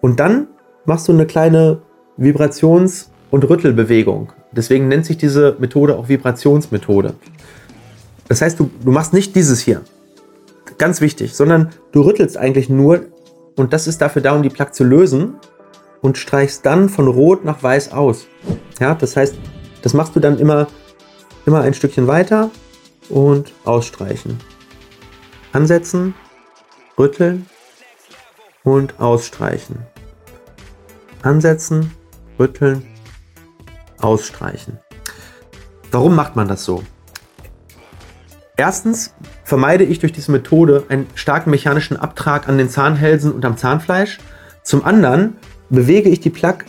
Und 0.01 0.19
dann 0.19 0.49
machst 0.85 1.07
du 1.07 1.13
eine 1.13 1.27
kleine 1.27 1.83
Vibrations- 2.19 3.12
und 3.33 3.49
Rüttelbewegung. 3.49 4.31
Deswegen 4.53 4.89
nennt 4.89 5.07
sich 5.07 5.17
diese 5.17 5.57
Methode 5.59 5.97
auch 5.97 6.09
Vibrationsmethode. 6.09 7.15
Das 8.29 8.43
heißt, 8.43 8.61
du, 8.61 8.71
du 8.85 8.93
machst 8.93 9.15
nicht 9.15 9.35
dieses 9.35 9.59
hier, 9.59 9.81
ganz 10.79 11.01
wichtig, 11.01 11.35
sondern 11.35 11.71
du 11.93 12.03
rüttelst 12.03 12.37
eigentlich 12.37 12.69
nur, 12.69 13.07
und 13.57 13.73
das 13.73 13.89
ist 13.89 14.03
dafür 14.03 14.23
da, 14.23 14.35
um 14.37 14.43
die 14.43 14.51
Plaque 14.51 14.73
zu 14.73 14.85
lösen, 14.85 15.35
und 16.03 16.19
streichst 16.19 16.67
dann 16.67 16.89
von 16.89 17.09
rot 17.09 17.45
nach 17.45 17.63
weiß 17.63 17.93
aus. 17.93 18.27
Ja, 18.79 18.95
das 18.95 19.17
heißt, 19.17 19.35
das 19.81 19.95
machst 19.95 20.15
du 20.15 20.21
dann 20.21 20.39
immer, 20.39 20.67
immer 21.47 21.63
ein 21.63 21.75
Stückchen 21.75 22.07
weiter 22.07 22.51
und 23.09 23.53
ausstreichen. 23.65 24.39
Ansetzen, 25.53 26.15
rütteln 26.99 27.47
und 28.63 29.01
ausstreichen. 29.01 29.79
Ansetzen, 31.23 31.93
rütteln 32.39 32.92
ausstreichen. 34.03 34.79
Warum 35.91 36.15
macht 36.15 36.37
man 36.37 36.49
das 36.49 36.65
so? 36.65 36.83
Erstens 38.57 39.15
vermeide 39.45 39.85
ich 39.85 39.99
durch 39.99 40.13
diese 40.13 40.31
Methode 40.31 40.85
einen 40.89 41.07
starken 41.15 41.51
mechanischen 41.51 41.97
Abtrag 41.97 42.49
an 42.49 42.59
den 42.59 42.69
Zahnhälsen 42.69 43.33
und 43.33 43.45
am 43.45 43.57
Zahnfleisch. 43.57 44.19
Zum 44.63 44.85
anderen 44.85 45.37
bewege 45.71 46.11
ich 46.11 46.21
die 46.21 46.31
Plaque 46.31 46.67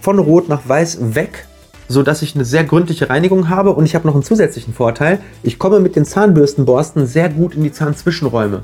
von 0.00 0.18
rot 0.18 0.48
nach 0.48 0.62
weiß 0.66 1.14
weg, 1.14 1.46
sodass 1.88 2.22
ich 2.22 2.34
eine 2.34 2.44
sehr 2.44 2.64
gründliche 2.64 3.10
Reinigung 3.10 3.48
habe 3.48 3.70
und 3.74 3.84
ich 3.84 3.94
habe 3.94 4.06
noch 4.06 4.14
einen 4.14 4.24
zusätzlichen 4.24 4.74
Vorteil. 4.74 5.20
Ich 5.42 5.58
komme 5.58 5.80
mit 5.80 5.96
den 5.96 6.04
Zahnbürstenborsten 6.04 7.06
sehr 7.06 7.28
gut 7.28 7.54
in 7.54 7.62
die 7.62 7.72
Zahnzwischenräume. 7.72 8.62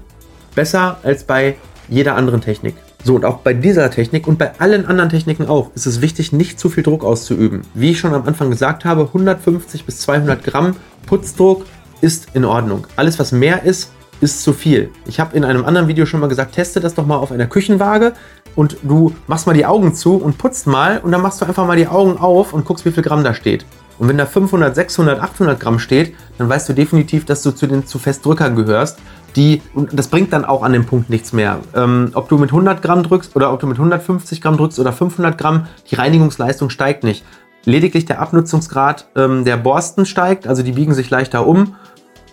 Besser 0.55 0.99
als 1.03 1.25
bei 1.25 1.57
jeder 1.89 2.17
anderen 2.17 2.41
Technik. 2.41 2.75
So, 3.09 3.14
und 3.14 3.25
auch 3.25 3.38
bei 3.38 3.55
dieser 3.55 3.90
Technik 3.90 4.27
und 4.27 4.38
bei 4.38 4.53
allen 4.61 4.85
anderen 4.85 5.09
Techniken 5.09 5.47
auch 5.47 5.71
ist 5.75 5.87
es 5.87 6.03
wichtig, 6.03 6.35
nicht 6.35 6.61
zu 6.61 6.68
viel 6.68 6.83
Druck 6.83 7.05
auszuüben. 7.05 7.62
Wie 7.73 7.92
ich 7.92 7.99
schon 7.99 8.12
am 8.12 8.27
Anfang 8.27 8.51
gesagt 8.51 8.85
habe, 8.85 9.05
150 9.05 9.87
bis 9.87 10.01
200 10.01 10.44
Gramm 10.44 10.77
Putzdruck 11.07 11.64
ist 12.03 12.27
in 12.35 12.44
Ordnung. 12.44 12.87
Alles, 12.97 13.18
was 13.18 13.33
mehr 13.33 13.62
ist, 13.62 13.92
ist 14.21 14.42
zu 14.42 14.53
viel. 14.53 14.90
Ich 15.07 15.21
habe 15.21 15.35
in 15.35 15.47
einem 15.47 15.64
anderen 15.64 15.88
Video 15.88 16.05
schon 16.05 16.21
mal 16.21 16.27
gesagt, 16.27 16.55
teste 16.55 16.81
das 16.81 16.92
doch 16.92 17.07
mal 17.07 17.16
auf 17.16 17.33
einer 17.33 17.47
Küchenwaage 17.47 18.12
und 18.55 18.77
du 18.83 19.14
machst 19.27 19.47
mal 19.47 19.55
die 19.55 19.64
Augen 19.64 19.94
zu 19.94 20.16
und 20.16 20.37
putzt 20.37 20.66
mal 20.66 20.99
und 20.99 21.11
dann 21.11 21.23
machst 21.23 21.40
du 21.40 21.47
einfach 21.47 21.66
mal 21.66 21.79
die 21.79 21.88
Augen 21.88 22.18
auf 22.18 22.53
und 22.53 22.66
guckst, 22.66 22.85
wie 22.85 22.90
viel 22.90 23.03
Gramm 23.03 23.25
da 23.25 23.33
steht. 23.33 23.64
Und 23.99 24.09
wenn 24.09 24.19
da 24.19 24.27
500, 24.27 24.75
600, 24.75 25.21
800 25.21 25.59
Gramm 25.59 25.79
steht, 25.79 26.15
dann 26.39 26.49
weißt 26.49 26.69
du 26.69 26.73
definitiv, 26.73 27.25
dass 27.25 27.43
du 27.43 27.51
zu 27.51 27.67
den 27.67 27.87
zu 27.87 27.99
Festdrückern 27.99 28.55
gehörst 28.55 28.99
die, 29.37 29.63
und 29.75 29.97
das 29.97 30.09
bringt 30.09 30.33
dann 30.33 30.45
auch 30.45 30.63
an 30.63 30.73
dem 30.73 30.87
Punkt 30.87 31.11
nichts 31.11 31.33
mehr. 31.33 31.61
Ähm, 31.75 32.11
ob 32.15 32.29
du 32.29 32.39
mit 32.39 32.51
100 32.51 32.83
Gramm 32.83 33.03
drückst 33.03 33.37
oder 33.37 33.53
ob 33.53 33.61
du 33.61 33.67
mit 33.67 33.79
150 33.79 34.41
Gramm 34.41 34.57
drückst 34.57 34.79
oder 34.79 34.93
500 34.93 35.37
Gramm, 35.39 35.67
die 35.91 35.95
Reinigungsleistung 35.95 36.71
steigt 36.71 37.05
nicht. 37.05 37.25
Lediglich 37.65 38.07
der 38.07 38.21
Abnutzungsgrad 38.21 39.09
ähm, 39.17 39.45
der 39.45 39.57
Borsten 39.57 40.07
steigt, 40.07 40.47
also 40.47 40.63
die 40.63 40.73
biegen 40.73 40.95
sich 40.95 41.11
leichter 41.11 41.47
um. 41.47 41.77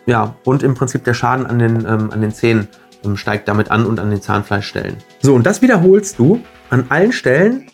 Ja, 0.05 0.35
und 0.43 0.63
im 0.63 0.75
Prinzip 0.75 1.03
der 1.03 1.13
Schaden 1.13 1.45
an 1.45 1.59
den, 1.59 1.85
ähm, 1.85 2.11
an 2.11 2.21
den 2.21 2.31
Zähnen 2.31 2.67
ähm, 3.03 3.17
steigt 3.17 3.47
damit 3.47 3.71
an 3.71 3.85
und 3.85 3.99
an 3.99 4.09
den 4.09 4.21
Zahnfleischstellen. 4.21 4.97
So, 5.21 5.33
und 5.33 5.45
das 5.45 5.61
wiederholst 5.61 6.19
du 6.19 6.41
an 6.69 6.85
allen 6.89 7.11
Stellen 7.11 7.67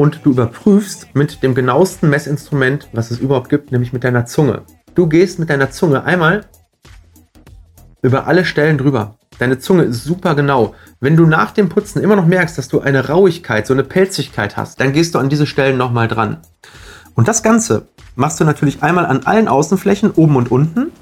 und 0.00 0.24
du 0.24 0.30
überprüfst 0.30 1.08
mit 1.12 1.42
dem 1.42 1.54
genauesten 1.54 2.08
Messinstrument, 2.08 2.88
was 2.94 3.10
es 3.10 3.18
überhaupt 3.18 3.50
gibt, 3.50 3.70
nämlich 3.70 3.92
mit 3.92 4.02
deiner 4.02 4.24
Zunge. 4.24 4.62
Du 4.94 5.06
gehst 5.06 5.38
mit 5.38 5.50
deiner 5.50 5.70
Zunge 5.72 6.04
einmal 6.04 6.46
über 8.00 8.26
alle 8.26 8.46
Stellen 8.46 8.78
drüber. 8.78 9.18
Deine 9.38 9.58
Zunge 9.58 9.82
ist 9.82 10.04
super 10.04 10.34
genau. 10.34 10.74
Wenn 11.00 11.18
du 11.18 11.26
nach 11.26 11.50
dem 11.50 11.68
Putzen 11.68 12.02
immer 12.02 12.16
noch 12.16 12.24
merkst, 12.24 12.56
dass 12.56 12.68
du 12.68 12.80
eine 12.80 13.08
Rauigkeit, 13.08 13.66
so 13.66 13.74
eine 13.74 13.84
Pelzigkeit 13.84 14.56
hast, 14.56 14.80
dann 14.80 14.94
gehst 14.94 15.14
du 15.14 15.18
an 15.18 15.28
diese 15.28 15.46
Stellen 15.46 15.76
nochmal 15.76 16.08
dran. 16.08 16.38
Und 17.14 17.28
das 17.28 17.42
Ganze 17.42 17.86
machst 18.16 18.40
du 18.40 18.44
natürlich 18.44 18.82
einmal 18.82 19.04
an 19.04 19.24
allen 19.24 19.48
Außenflächen, 19.48 20.12
oben 20.12 20.36
und 20.36 20.50
unten. 20.50 20.92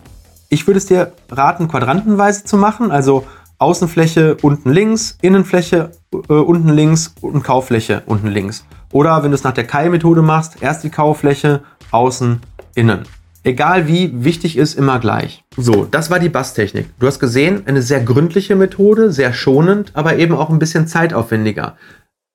Ich 0.49 0.67
würde 0.67 0.79
es 0.79 0.87
dir 0.87 1.13
raten, 1.31 1.69
quadrantenweise 1.69 2.43
zu 2.43 2.57
machen, 2.57 2.91
also 2.91 3.25
Außenfläche 3.59 4.39
unten 4.43 4.71
links, 4.71 5.19
Innenfläche 5.23 5.93
äh, 6.13 6.33
unten 6.33 6.71
links 6.71 7.15
und 7.21 7.45
Kaufläche 7.45 8.03
unten 8.07 8.27
links. 8.27 8.65
Oder 8.93 9.23
wenn 9.23 9.31
du 9.31 9.35
es 9.35 9.45
nach 9.45 9.53
der 9.53 9.67
Kai-Methode 9.67 10.23
machst, 10.23 10.63
erst 10.63 10.85
die 10.85 10.91
Kaufläche, 10.91 11.63
außen, 11.91 12.41
innen. 12.75 13.01
Egal 13.45 13.87
wie, 13.87 14.25
wichtig 14.25 14.57
ist 14.57 14.75
immer 14.75 14.99
gleich. 14.99 15.45
So, 15.57 15.87
das 15.91 16.11
war 16.11 16.19
die 16.19 16.29
Basstechnik. 16.29 16.87
Du 16.99 17.07
hast 17.07 17.19
gesehen, 17.19 17.63
eine 17.67 17.83
sehr 17.83 18.01
gründliche 18.01 18.57
Methode, 18.57 19.13
sehr 19.13 19.33
schonend, 19.33 19.93
aber 19.95 20.17
eben 20.17 20.35
auch 20.35 20.51
ein 20.51 20.59
bisschen 20.59 20.87
zeitaufwendiger. 20.87 21.77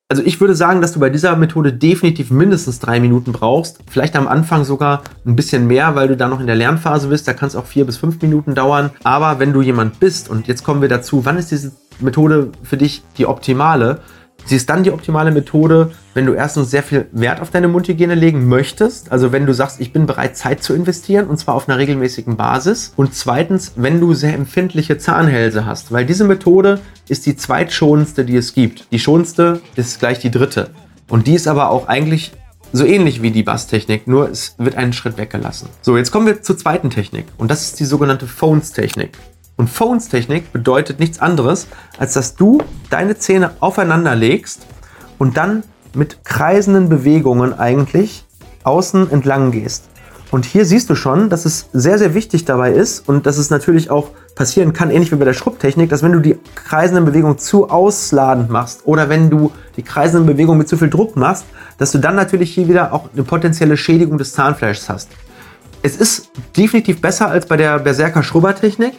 Also 0.08 0.22
ich 0.22 0.40
würde 0.40 0.54
sagen, 0.54 0.82
dass 0.82 0.92
du 0.92 1.00
bei 1.00 1.10
dieser 1.10 1.34
Methode 1.36 1.72
definitiv 1.72 2.30
mindestens 2.30 2.78
drei 2.78 3.00
Minuten 3.00 3.32
brauchst. 3.32 3.80
Vielleicht 3.88 4.16
am 4.16 4.28
Anfang 4.28 4.64
sogar 4.64 5.02
ein 5.24 5.34
bisschen 5.34 5.66
mehr, 5.66 5.94
weil 5.94 6.08
du 6.08 6.16
da 6.16 6.28
noch 6.28 6.40
in 6.40 6.46
der 6.46 6.56
Lernphase 6.56 7.08
bist. 7.08 7.26
Da 7.26 7.32
kann 7.32 7.48
es 7.48 7.56
auch 7.56 7.66
vier 7.66 7.86
bis 7.86 7.96
fünf 7.96 8.20
Minuten 8.20 8.54
dauern. 8.54 8.90
Aber 9.02 9.38
wenn 9.38 9.52
du 9.52 9.62
jemand 9.62 10.00
bist, 10.00 10.28
und 10.28 10.46
jetzt 10.46 10.62
kommen 10.62 10.82
wir 10.82 10.88
dazu, 10.88 11.24
wann 11.24 11.38
ist 11.38 11.50
diese 11.50 11.72
Methode 12.00 12.50
für 12.62 12.76
dich 12.76 13.02
die 13.16 13.26
optimale? 13.26 14.00
Sie 14.46 14.56
ist 14.56 14.68
dann 14.68 14.82
die 14.82 14.90
optimale 14.90 15.30
Methode, 15.30 15.92
wenn 16.12 16.26
du 16.26 16.34
erstens 16.34 16.70
sehr 16.70 16.82
viel 16.82 17.06
Wert 17.12 17.40
auf 17.40 17.50
deine 17.50 17.68
Mundhygiene 17.68 18.14
legen 18.14 18.46
möchtest. 18.48 19.10
Also 19.10 19.32
wenn 19.32 19.46
du 19.46 19.54
sagst, 19.54 19.80
ich 19.80 19.92
bin 19.92 20.06
bereit, 20.06 20.36
Zeit 20.36 20.62
zu 20.62 20.74
investieren 20.74 21.26
und 21.28 21.38
zwar 21.38 21.54
auf 21.54 21.68
einer 21.68 21.78
regelmäßigen 21.78 22.36
Basis. 22.36 22.92
Und 22.96 23.14
zweitens, 23.14 23.72
wenn 23.76 24.00
du 24.00 24.12
sehr 24.12 24.34
empfindliche 24.34 24.98
Zahnhälse 24.98 25.64
hast, 25.64 25.92
weil 25.92 26.04
diese 26.04 26.24
Methode 26.24 26.80
ist 27.08 27.26
die 27.26 27.36
zweitschonendste, 27.36 28.24
die 28.24 28.36
es 28.36 28.54
gibt. 28.54 28.86
Die 28.92 28.98
schonendste 28.98 29.60
ist 29.76 29.98
gleich 29.98 30.18
die 30.18 30.30
dritte. 30.30 30.70
Und 31.08 31.26
die 31.26 31.34
ist 31.34 31.48
aber 31.48 31.70
auch 31.70 31.88
eigentlich 31.88 32.32
so 32.72 32.84
ähnlich 32.84 33.22
wie 33.22 33.30
die 33.30 33.44
Basstechnik, 33.44 34.08
nur 34.08 34.28
es 34.30 34.56
wird 34.58 34.74
einen 34.74 34.92
Schritt 34.92 35.16
weggelassen. 35.16 35.68
So, 35.80 35.96
jetzt 35.96 36.10
kommen 36.10 36.26
wir 36.26 36.42
zur 36.42 36.58
zweiten 36.58 36.90
Technik 36.90 37.26
und 37.38 37.50
das 37.50 37.62
ist 37.62 37.78
die 37.78 37.84
sogenannte 37.84 38.26
Phones-Technik. 38.26 39.10
Und 39.56 39.70
Phones-Technik 39.70 40.52
bedeutet 40.52 40.98
nichts 40.98 41.20
anderes, 41.20 41.68
als 41.98 42.14
dass 42.14 42.34
du 42.34 42.58
deine 42.90 43.16
Zähne 43.16 43.52
aufeinander 43.60 44.14
legst 44.14 44.66
und 45.18 45.36
dann 45.36 45.62
mit 45.94 46.24
kreisenden 46.24 46.88
Bewegungen 46.88 47.56
eigentlich 47.56 48.24
außen 48.64 49.10
entlang 49.10 49.52
gehst. 49.52 49.84
Und 50.30 50.46
hier 50.46 50.64
siehst 50.64 50.90
du 50.90 50.96
schon, 50.96 51.28
dass 51.30 51.44
es 51.44 51.68
sehr, 51.72 51.96
sehr 51.96 52.14
wichtig 52.14 52.44
dabei 52.44 52.72
ist 52.72 53.08
und 53.08 53.24
dass 53.24 53.38
es 53.38 53.50
natürlich 53.50 53.90
auch 53.90 54.08
passieren 54.34 54.72
kann, 54.72 54.90
ähnlich 54.90 55.12
wie 55.12 55.16
bei 55.16 55.24
der 55.24 55.32
Schrubbtechnik, 55.32 55.88
dass 55.88 56.02
wenn 56.02 56.10
du 56.10 56.18
die 56.18 56.36
kreisenden 56.56 57.04
Bewegungen 57.04 57.38
zu 57.38 57.70
ausladend 57.70 58.50
machst 58.50 58.80
oder 58.84 59.08
wenn 59.08 59.30
du 59.30 59.52
die 59.76 59.84
kreisenden 59.84 60.26
Bewegungen 60.26 60.58
mit 60.58 60.68
zu 60.68 60.76
viel 60.76 60.90
Druck 60.90 61.14
machst, 61.14 61.44
dass 61.78 61.92
du 61.92 61.98
dann 61.98 62.16
natürlich 62.16 62.52
hier 62.52 62.66
wieder 62.66 62.92
auch 62.92 63.10
eine 63.12 63.22
potenzielle 63.22 63.76
Schädigung 63.76 64.18
des 64.18 64.32
Zahnfleischs 64.32 64.88
hast. 64.88 65.10
Es 65.82 65.96
ist 65.96 66.30
definitiv 66.56 67.00
besser 67.00 67.28
als 67.28 67.46
bei 67.46 67.56
der 67.56 67.78
Berserker-Schrubber-Technik, 67.78 68.94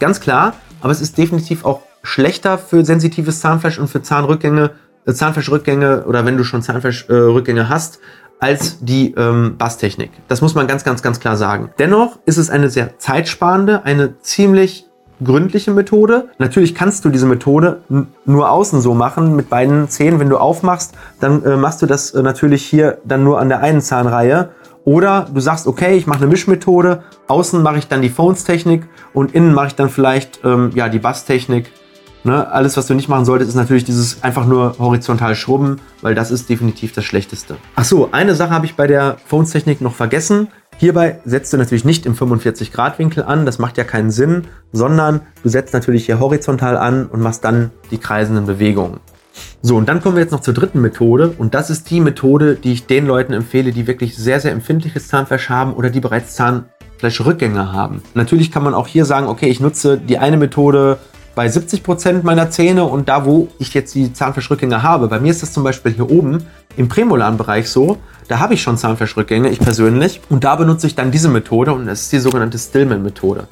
ganz 0.00 0.20
klar, 0.20 0.54
aber 0.80 0.90
es 0.90 1.00
ist 1.00 1.16
definitiv 1.16 1.64
auch 1.64 1.82
schlechter 2.02 2.58
für 2.58 2.84
sensitives 2.84 3.40
Zahnfleisch 3.40 3.78
und 3.78 3.88
für 3.88 4.02
Zahnrückgänge, 4.02 4.72
äh, 5.06 5.12
Zahnfleischrückgänge 5.12 6.04
oder 6.06 6.26
wenn 6.26 6.36
du 6.36 6.44
schon 6.44 6.62
Zahnfleischrückgänge 6.62 7.68
hast, 7.68 8.00
als 8.40 8.78
die 8.80 9.14
ähm, 9.16 9.56
Basstechnik. 9.58 10.10
Das 10.28 10.40
muss 10.40 10.54
man 10.54 10.66
ganz, 10.66 10.82
ganz, 10.82 11.02
ganz 11.02 11.20
klar 11.20 11.36
sagen. 11.36 11.70
Dennoch 11.78 12.18
ist 12.24 12.38
es 12.38 12.48
eine 12.48 12.70
sehr 12.70 12.98
zeitsparende, 12.98 13.84
eine 13.84 14.18
ziemlich 14.22 14.86
gründliche 15.22 15.70
Methode. 15.70 16.30
Natürlich 16.38 16.74
kannst 16.74 17.04
du 17.04 17.10
diese 17.10 17.26
Methode 17.26 17.82
nur 18.24 18.50
außen 18.50 18.80
so 18.80 18.94
machen 18.94 19.36
mit 19.36 19.50
beiden 19.50 19.88
Zähnen. 19.90 20.18
Wenn 20.18 20.30
du 20.30 20.38
aufmachst, 20.38 20.94
dann 21.20 21.44
äh, 21.44 21.56
machst 21.56 21.82
du 21.82 21.86
das 21.86 22.12
äh, 22.12 22.22
natürlich 22.22 22.64
hier 22.64 22.98
dann 23.04 23.22
nur 23.22 23.38
an 23.38 23.50
der 23.50 23.60
einen 23.60 23.82
Zahnreihe. 23.82 24.50
Oder 24.84 25.28
du 25.32 25.40
sagst, 25.40 25.66
okay, 25.66 25.96
ich 25.96 26.06
mache 26.06 26.18
eine 26.18 26.28
Mischmethode. 26.28 27.02
Außen 27.28 27.62
mache 27.62 27.78
ich 27.78 27.88
dann 27.88 28.02
die 28.02 28.08
Phones-Technik 28.08 28.84
und 29.12 29.34
innen 29.34 29.52
mache 29.54 29.68
ich 29.68 29.74
dann 29.74 29.90
vielleicht 29.90 30.40
ähm, 30.44 30.70
ja, 30.74 30.88
die 30.88 30.98
Basstechnik 30.98 31.70
Ne? 32.22 32.50
Alles, 32.52 32.76
was 32.76 32.86
du 32.86 32.94
nicht 32.94 33.08
machen 33.08 33.24
solltest, 33.24 33.50
ist 33.50 33.56
natürlich 33.56 33.84
dieses 33.84 34.22
einfach 34.22 34.46
nur 34.46 34.76
horizontal 34.78 35.34
schrubben, 35.34 35.80
weil 36.02 36.14
das 36.14 36.30
ist 36.30 36.48
definitiv 36.48 36.92
das 36.92 37.04
Schlechteste. 37.04 37.56
Ach 37.76 37.84
so, 37.84 38.10
eine 38.12 38.34
Sache 38.34 38.50
habe 38.50 38.66
ich 38.66 38.74
bei 38.74 38.86
der 38.86 39.16
Phones-Technik 39.26 39.80
noch 39.80 39.94
vergessen. 39.94 40.48
Hierbei 40.76 41.20
setzt 41.24 41.52
du 41.52 41.56
natürlich 41.56 41.84
nicht 41.84 42.06
im 42.06 42.14
45 42.14 42.72
Grad 42.72 42.98
Winkel 42.98 43.22
an, 43.22 43.46
das 43.46 43.58
macht 43.58 43.76
ja 43.78 43.84
keinen 43.84 44.10
Sinn, 44.10 44.44
sondern 44.72 45.22
du 45.42 45.48
setzt 45.48 45.74
natürlich 45.74 46.06
hier 46.06 46.20
horizontal 46.20 46.76
an 46.76 47.06
und 47.06 47.20
machst 47.20 47.44
dann 47.44 47.70
die 47.90 47.98
kreisenden 47.98 48.46
Bewegungen. 48.46 49.00
So, 49.62 49.76
und 49.76 49.88
dann 49.88 50.00
kommen 50.00 50.16
wir 50.16 50.22
jetzt 50.22 50.32
noch 50.32 50.40
zur 50.40 50.54
dritten 50.54 50.80
Methode 50.80 51.34
und 51.36 51.54
das 51.54 51.70
ist 51.70 51.90
die 51.90 52.00
Methode, 52.00 52.54
die 52.54 52.72
ich 52.72 52.86
den 52.86 53.06
Leuten 53.06 53.32
empfehle, 53.32 53.72
die 53.72 53.86
wirklich 53.86 54.16
sehr, 54.16 54.40
sehr 54.40 54.52
empfindliches 54.52 55.08
Zahnfleisch 55.08 55.50
haben 55.50 55.74
oder 55.74 55.90
die 55.90 56.00
bereits 56.00 56.34
Zahnfleischrückgänge 56.34 57.72
haben. 57.72 58.02
Natürlich 58.14 58.50
kann 58.50 58.62
man 58.62 58.74
auch 58.74 58.86
hier 58.86 59.04
sagen, 59.04 59.26
okay, 59.26 59.48
ich 59.48 59.60
nutze 59.60 59.98
die 59.98 60.18
eine 60.18 60.38
Methode 60.38 60.98
bei 61.34 61.48
70 61.48 61.82
Prozent 61.82 62.24
meiner 62.24 62.50
Zähne 62.50 62.84
und 62.84 63.08
da, 63.08 63.24
wo 63.24 63.48
ich 63.58 63.72
jetzt 63.74 63.94
die 63.94 64.12
Zahnfleischrückgänge 64.12 64.82
habe. 64.82 65.08
Bei 65.08 65.20
mir 65.20 65.30
ist 65.30 65.42
das 65.42 65.52
zum 65.52 65.62
Beispiel 65.62 65.92
hier 65.92 66.10
oben 66.10 66.44
im 66.76 66.88
prämolaren 66.88 67.36
Bereich 67.36 67.68
so. 67.68 67.98
Da 68.28 68.38
habe 68.38 68.54
ich 68.54 68.62
schon 68.62 68.76
Zahnfleischrückgänge, 68.76 69.48
ich 69.48 69.60
persönlich. 69.60 70.20
Und 70.28 70.44
da 70.44 70.56
benutze 70.56 70.86
ich 70.86 70.94
dann 70.94 71.10
diese 71.10 71.28
Methode 71.28 71.72
und 71.72 71.86
das 71.86 72.02
ist 72.02 72.12
die 72.12 72.18
sogenannte 72.18 72.58
Stillman-Methode. 72.58 73.46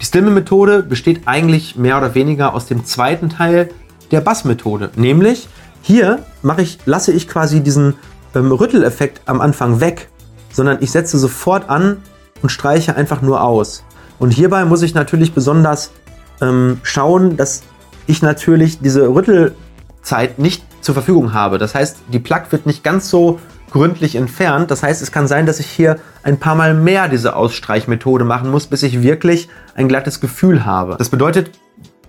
Die 0.00 0.04
Stillman-Methode 0.04 0.82
besteht 0.82 1.22
eigentlich 1.26 1.76
mehr 1.76 1.98
oder 1.98 2.14
weniger 2.14 2.54
aus 2.54 2.66
dem 2.66 2.84
zweiten 2.84 3.30
Teil 3.30 3.70
der 4.10 4.20
Bass-Methode. 4.20 4.90
Nämlich 4.96 5.48
hier 5.82 6.24
mache 6.42 6.62
ich, 6.62 6.78
lasse 6.84 7.12
ich 7.12 7.28
quasi 7.28 7.60
diesen 7.60 7.94
ähm, 8.34 8.50
Rütteleffekt 8.50 9.20
am 9.26 9.40
Anfang 9.40 9.80
weg, 9.80 10.08
sondern 10.52 10.78
ich 10.80 10.90
setze 10.90 11.18
sofort 11.18 11.70
an 11.70 11.98
und 12.42 12.50
streiche 12.50 12.96
einfach 12.96 13.22
nur 13.22 13.42
aus. 13.42 13.84
Und 14.18 14.30
hierbei 14.30 14.64
muss 14.64 14.82
ich 14.82 14.94
natürlich 14.94 15.32
besonders 15.32 15.92
ähm, 16.40 16.80
schauen, 16.82 17.36
dass 17.36 17.62
ich 18.06 18.22
natürlich 18.22 18.80
diese 18.80 19.08
Rüttelzeit 19.08 20.38
nicht 20.38 20.64
zur 20.80 20.94
Verfügung 20.94 21.32
habe. 21.32 21.58
Das 21.58 21.74
heißt, 21.74 21.98
die 22.12 22.18
Plug 22.18 22.42
wird 22.50 22.66
nicht 22.66 22.82
ganz 22.82 23.10
so 23.10 23.38
gründlich 23.70 24.16
entfernt. 24.16 24.70
Das 24.70 24.82
heißt, 24.82 25.02
es 25.02 25.12
kann 25.12 25.26
sein, 25.26 25.46
dass 25.46 25.60
ich 25.60 25.66
hier 25.66 25.98
ein 26.22 26.38
paar 26.38 26.54
Mal 26.54 26.74
mehr 26.74 27.08
diese 27.08 27.36
Ausstreichmethode 27.36 28.24
machen 28.24 28.50
muss, 28.50 28.66
bis 28.66 28.82
ich 28.82 29.02
wirklich 29.02 29.48
ein 29.74 29.88
glattes 29.88 30.20
Gefühl 30.20 30.64
habe. 30.64 30.96
Das 30.98 31.10
bedeutet, 31.10 31.50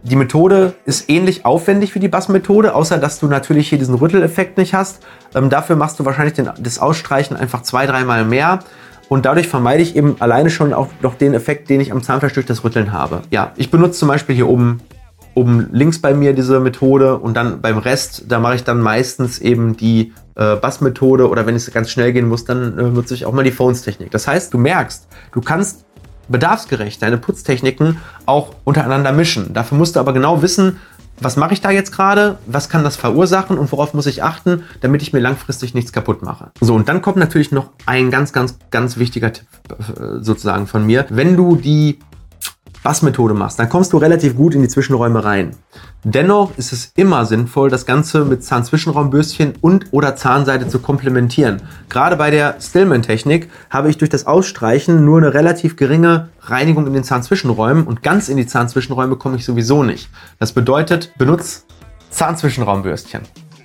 die 0.03 0.15
Methode 0.15 0.73
ist 0.86 1.10
ähnlich 1.10 1.45
aufwendig 1.45 1.93
wie 1.95 1.99
die 1.99 2.07
Bassmethode, 2.07 2.75
außer 2.75 2.97
dass 2.97 3.19
du 3.19 3.27
natürlich 3.27 3.69
hier 3.69 3.77
diesen 3.77 3.95
Rütteleffekt 3.95 4.57
nicht 4.57 4.73
hast. 4.73 5.05
Ähm, 5.36 5.49
dafür 5.49 5.75
machst 5.75 5.99
du 5.99 6.05
wahrscheinlich 6.05 6.33
den, 6.33 6.49
das 6.60 6.79
Ausstreichen 6.79 7.36
einfach 7.36 7.62
zwei, 7.63 7.86
dreimal 7.86 8.25
mehr. 8.25 8.60
Und 9.10 9.25
dadurch 9.25 9.47
vermeide 9.47 9.81
ich 9.81 9.95
eben 9.95 10.17
alleine 10.19 10.49
schon 10.49 10.73
auch 10.73 10.89
noch 11.01 11.15
den 11.15 11.33
Effekt, 11.33 11.69
den 11.69 11.79
ich 11.79 11.91
am 11.91 12.03
Zahnfleisch 12.03 12.33
durch 12.33 12.45
das 12.45 12.63
Rütteln 12.63 12.91
habe. 12.91 13.21
Ja, 13.31 13.53
ich 13.55 13.71
benutze 13.71 13.99
zum 13.99 14.10
Beispiel 14.10 14.36
hier 14.36 14.47
oben, 14.47 14.81
oben 15.33 15.69
links 15.71 16.01
bei 16.01 16.13
mir 16.13 16.33
diese 16.33 16.60
Methode 16.60 17.17
und 17.17 17.36
dann 17.36 17.62
beim 17.62 17.77
Rest, 17.77 18.25
da 18.27 18.39
mache 18.39 18.55
ich 18.55 18.63
dann 18.63 18.81
meistens 18.81 19.39
eben 19.39 19.77
die 19.77 20.13
äh, 20.36 20.55
Bassmethode 20.55 21.29
oder 21.29 21.45
wenn 21.45 21.55
es 21.55 21.71
ganz 21.71 21.89
schnell 21.89 22.12
gehen 22.13 22.27
muss, 22.27 22.45
dann 22.45 22.77
äh, 22.77 22.83
nutze 22.83 23.13
ich 23.13 23.25
auch 23.25 23.33
mal 23.33 23.43
die 23.43 23.51
Phones-Technik. 23.51 24.12
Das 24.12 24.27
heißt, 24.27 24.53
du 24.53 24.57
merkst, 24.57 25.07
du 25.31 25.41
kannst 25.41 25.86
bedarfsgerecht 26.30 27.02
deine 27.02 27.18
Putztechniken 27.18 27.98
auch 28.26 28.56
untereinander 28.63 29.12
mischen. 29.12 29.54
Dafür 29.54 29.78
musst 29.78 29.96
du 29.96 30.00
aber 30.00 30.13
genau 30.13 30.42
wissen, 30.42 30.78
was 31.20 31.36
mache 31.36 31.54
ich 31.54 31.62
da 31.62 31.72
jetzt 31.72 31.92
gerade, 31.92 32.38
was 32.46 32.70
kann 32.70 32.84
das 32.84 32.96
verursachen 32.96 33.58
und 33.58 33.72
worauf 33.72 33.94
muss 33.94 34.06
ich 34.06 34.24
achten, 34.24 34.63
damit 34.82 35.02
ich 35.02 35.13
mir 35.13 35.20
langfristig 35.20 35.74
nichts 35.74 35.92
kaputt 35.92 36.22
mache. 36.22 36.52
So, 36.62 36.76
und 36.76 36.88
dann 36.90 37.02
kommt 37.02 37.18
natürlich 37.18 37.52
noch 37.52 37.72
ein 37.86 38.12
ganz, 38.12 38.34
ganz, 38.34 38.58
ganz 38.70 38.98
wichtiger 38.98 39.34
Tipp 39.34 39.48
äh, 39.70 40.22
sozusagen 40.22 40.68
von 40.68 40.86
mir. 40.86 41.06
Wenn 41.10 41.36
du 41.36 41.56
die 41.56 42.00
Bassmethode 42.84 43.34
machst, 43.34 43.60
dann 43.60 43.70
kommst 43.70 43.94
du 43.94 43.98
relativ 43.98 44.36
gut 44.36 44.54
in 44.54 44.62
die 44.62 44.68
Zwischenräume 44.68 45.24
rein. 45.24 45.56
Dennoch 46.10 46.58
ist 46.58 46.72
es 46.72 46.93
immer 46.96 47.26
sinnvoll, 47.26 47.70
das 47.70 47.86
Ganze 47.86 48.24
mit 48.24 48.41
Zahnzwischenraumbürstchen 48.41 49.56
und 49.60 49.88
oder 49.91 50.15
Zahnseide 50.15 50.70
zu 50.70 50.80
komplementieren. 50.80 51.62
Gerade 51.89 52.15
bei 52.15 52.32
der 52.32 52.56
Stillman-Technik 52.62 53.50
habe 53.70 53.89
ich 53.89 53.98
durch 53.98 54.10
das 54.10 54.26
Ausstreichen 54.26 55.04
nur 55.04 55.17
eine 55.17 55.34
relativ 55.34 55.76
geringe 55.76 56.30
Reinigung 56.43 56.88
in 56.88 56.93
den 56.93 57.04
Zahnzwischenräumen 57.04 57.86
und 57.86 58.04
ganz 58.04 58.30
in 58.30 58.38
die 58.38 58.48
Zahnzwischenräume 58.48 59.17
komme 59.17 59.36
ich 59.36 59.43
sowieso 59.43 59.84
nicht. 59.84 60.10
Das 60.39 60.54
bedeutet, 60.54 61.12
benutze 61.17 61.63
Zahnzwischenraumbürstchen. 62.10 63.24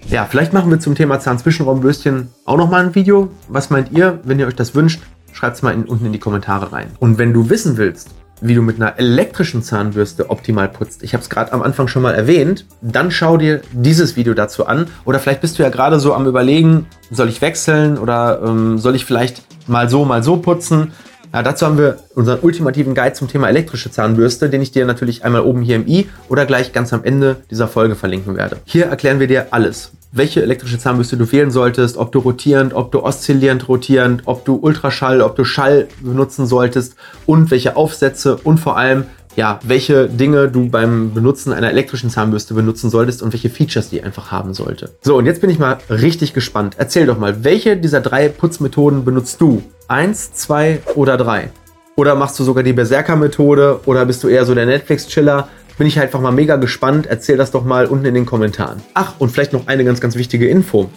Ja, 0.09 0.25
vielleicht 0.25 0.53
machen 0.53 0.69
wir 0.69 0.81
zum 0.81 0.97
Thema 0.97 1.21
Zahnzwischenraumbürstchen 1.21 2.29
auch 2.45 2.57
nochmal 2.57 2.85
ein 2.85 2.97
Video. 2.97 3.31
Was 3.47 3.71
meint 3.71 3.93
ihr? 3.93 4.19
Wenn 4.25 4.41
ihr 4.41 4.49
euch 4.49 4.57
das 4.57 4.75
wünscht, 4.75 5.01
schreibt 5.33 5.59
es 5.59 5.63
mal 5.63 5.75
in, 5.75 5.85
unten 5.85 6.07
in 6.07 6.13
die 6.13 6.19
Kommentare 6.19 6.73
rein. 6.73 6.91
Und 6.99 7.19
wenn 7.19 7.33
du 7.33 7.51
wissen 7.51 7.77
willst, 7.77 8.11
wie 8.43 8.55
du 8.55 8.63
mit 8.63 8.77
einer 8.77 8.99
elektrischen 8.99 9.63
Zahnbürste 9.63 10.29
optimal 10.29 10.69
putzt. 10.69 11.03
Ich 11.03 11.15
habe 11.15 11.23
es 11.23 11.31
gerade 11.31 11.53
am 11.53 11.63
Anfang 11.63 11.89
schon 11.89 12.03
mal 12.03 12.15
erwähnt. 12.15 12.67
Dann 12.83 13.11
schau 13.11 13.37
dir 13.37 13.63
dieses 13.73 14.17
Video 14.17 14.35
dazu 14.35 14.67
an. 14.67 14.89
Oder 15.05 15.21
vielleicht 15.21 15.41
bist 15.41 15.59
du 15.59 15.63
ja 15.63 15.69
gerade 15.69 16.01
so 16.01 16.13
am 16.13 16.27
Überlegen, 16.27 16.87
soll 17.11 17.29
ich 17.29 17.41
wechseln 17.41 17.97
oder 17.97 18.43
ähm, 18.45 18.79
soll 18.79 18.97
ich 18.97 19.05
vielleicht 19.05 19.43
mal 19.69 19.89
so, 19.89 20.05
mal 20.05 20.23
so 20.23 20.37
putzen. 20.37 20.93
Ja, 21.33 21.43
dazu 21.43 21.65
haben 21.65 21.79
wir 21.79 21.99
unseren 22.15 22.41
ultimativen 22.41 22.95
Guide 22.95 23.15
zum 23.15 23.29
Thema 23.29 23.49
elektrische 23.49 23.91
Zahnbürste, 23.91 24.51
den 24.51 24.61
ich 24.61 24.73
dir 24.73 24.85
natürlich 24.85 25.25
einmal 25.25 25.43
oben 25.43 25.63
hier 25.63 25.77
im 25.77 25.87
i 25.87 26.09
oder 26.29 26.45
gleich 26.45 26.73
ganz 26.73 26.93
am 26.93 27.05
Ende 27.05 27.37
dieser 27.51 27.69
Folge 27.69 27.95
verlinken 27.95 28.37
werde. 28.37 28.59
Hier 28.65 28.87
erklären 28.87 29.19
wir 29.19 29.29
dir 29.29 29.47
alles 29.51 29.93
welche 30.13 30.43
elektrische 30.43 30.79
Zahnbürste 30.79 31.17
du 31.17 31.31
wählen 31.33 31.51
solltest, 31.51 31.97
ob 31.97 32.13
du 32.13 32.19
rotierend, 32.21 32.75
ob 32.75 32.93
du 32.93 33.03
oszillierend 33.03 33.67
rotierend, 33.69 34.23
ob 34.27 34.45
du 34.45 34.57
Ultraschall, 34.57 35.23
ob 35.23 35.37
du 35.37 35.45
Schall 35.45 35.89
benutzen 36.01 36.47
solltest 36.47 36.95
und 37.27 37.51
welche 37.51 37.77
Aufsätze 37.77 38.37
und 38.37 38.59
vor 38.59 38.77
allem 38.77 39.05
ja, 39.35 39.59
welche 39.63 40.09
Dinge 40.09 40.49
du 40.49 40.69
beim 40.69 41.15
Benutzen 41.15 41.55
einer 41.55 41.71
elektrischen 41.71 42.11
Zahnbürste 42.11 42.53
benutzen 42.53 42.91
solltest 42.91 43.23
und 43.23 43.33
welche 43.33 43.49
Features 43.49 43.89
die 43.89 44.03
einfach 44.03 44.31
haben 44.31 44.53
sollte. 44.53 44.91
So, 45.01 45.17
und 45.17 45.25
jetzt 45.25 45.41
bin 45.41 45.49
ich 45.49 45.59
mal 45.59 45.79
richtig 45.89 46.35
gespannt. 46.35 46.75
Erzähl 46.77 47.07
doch 47.07 47.19
mal, 47.19 47.43
welche 47.43 47.79
dieser 47.79 48.03
drei 48.03 48.29
Putzmethoden 48.29 49.07
benutzt 49.07 49.41
du? 49.41 49.63
Eins, 49.89 50.35
zwei 50.35 50.81
oder 50.95 51.17
drei? 51.17 51.49
Oder 51.97 52.15
machst 52.15 52.39
du 52.39 52.45
sogar 52.45 52.63
die 52.63 52.73
Berserker-Methode 52.73 53.81
oder 53.85 54.07
bist 54.07 54.23
du 54.25 54.29
eher 54.29 54.45
so 54.45 54.55
der 54.55 54.67
Netflix-Chiller? 54.67 55.49
Bin 55.79 55.87
ich 55.87 55.99
einfach 56.01 56.21
mal 56.21 56.33
mega 56.33 56.57
gespannt. 56.57 57.07
Erzähl 57.07 57.37
das 57.37 57.51
doch 57.51 57.65
mal 57.65 57.87
unten 57.87 58.05
in 58.05 58.15
den 58.15 58.27
Kommentaren. 58.27 58.81
Ach, 58.95 59.15
und 59.19 59.31
vielleicht 59.31 59.53
noch 59.53 59.67
eine 59.67 59.85
ganz, 59.85 60.01
ganz 60.01 60.17
wichtige 60.17 60.49
Info. 60.49 60.91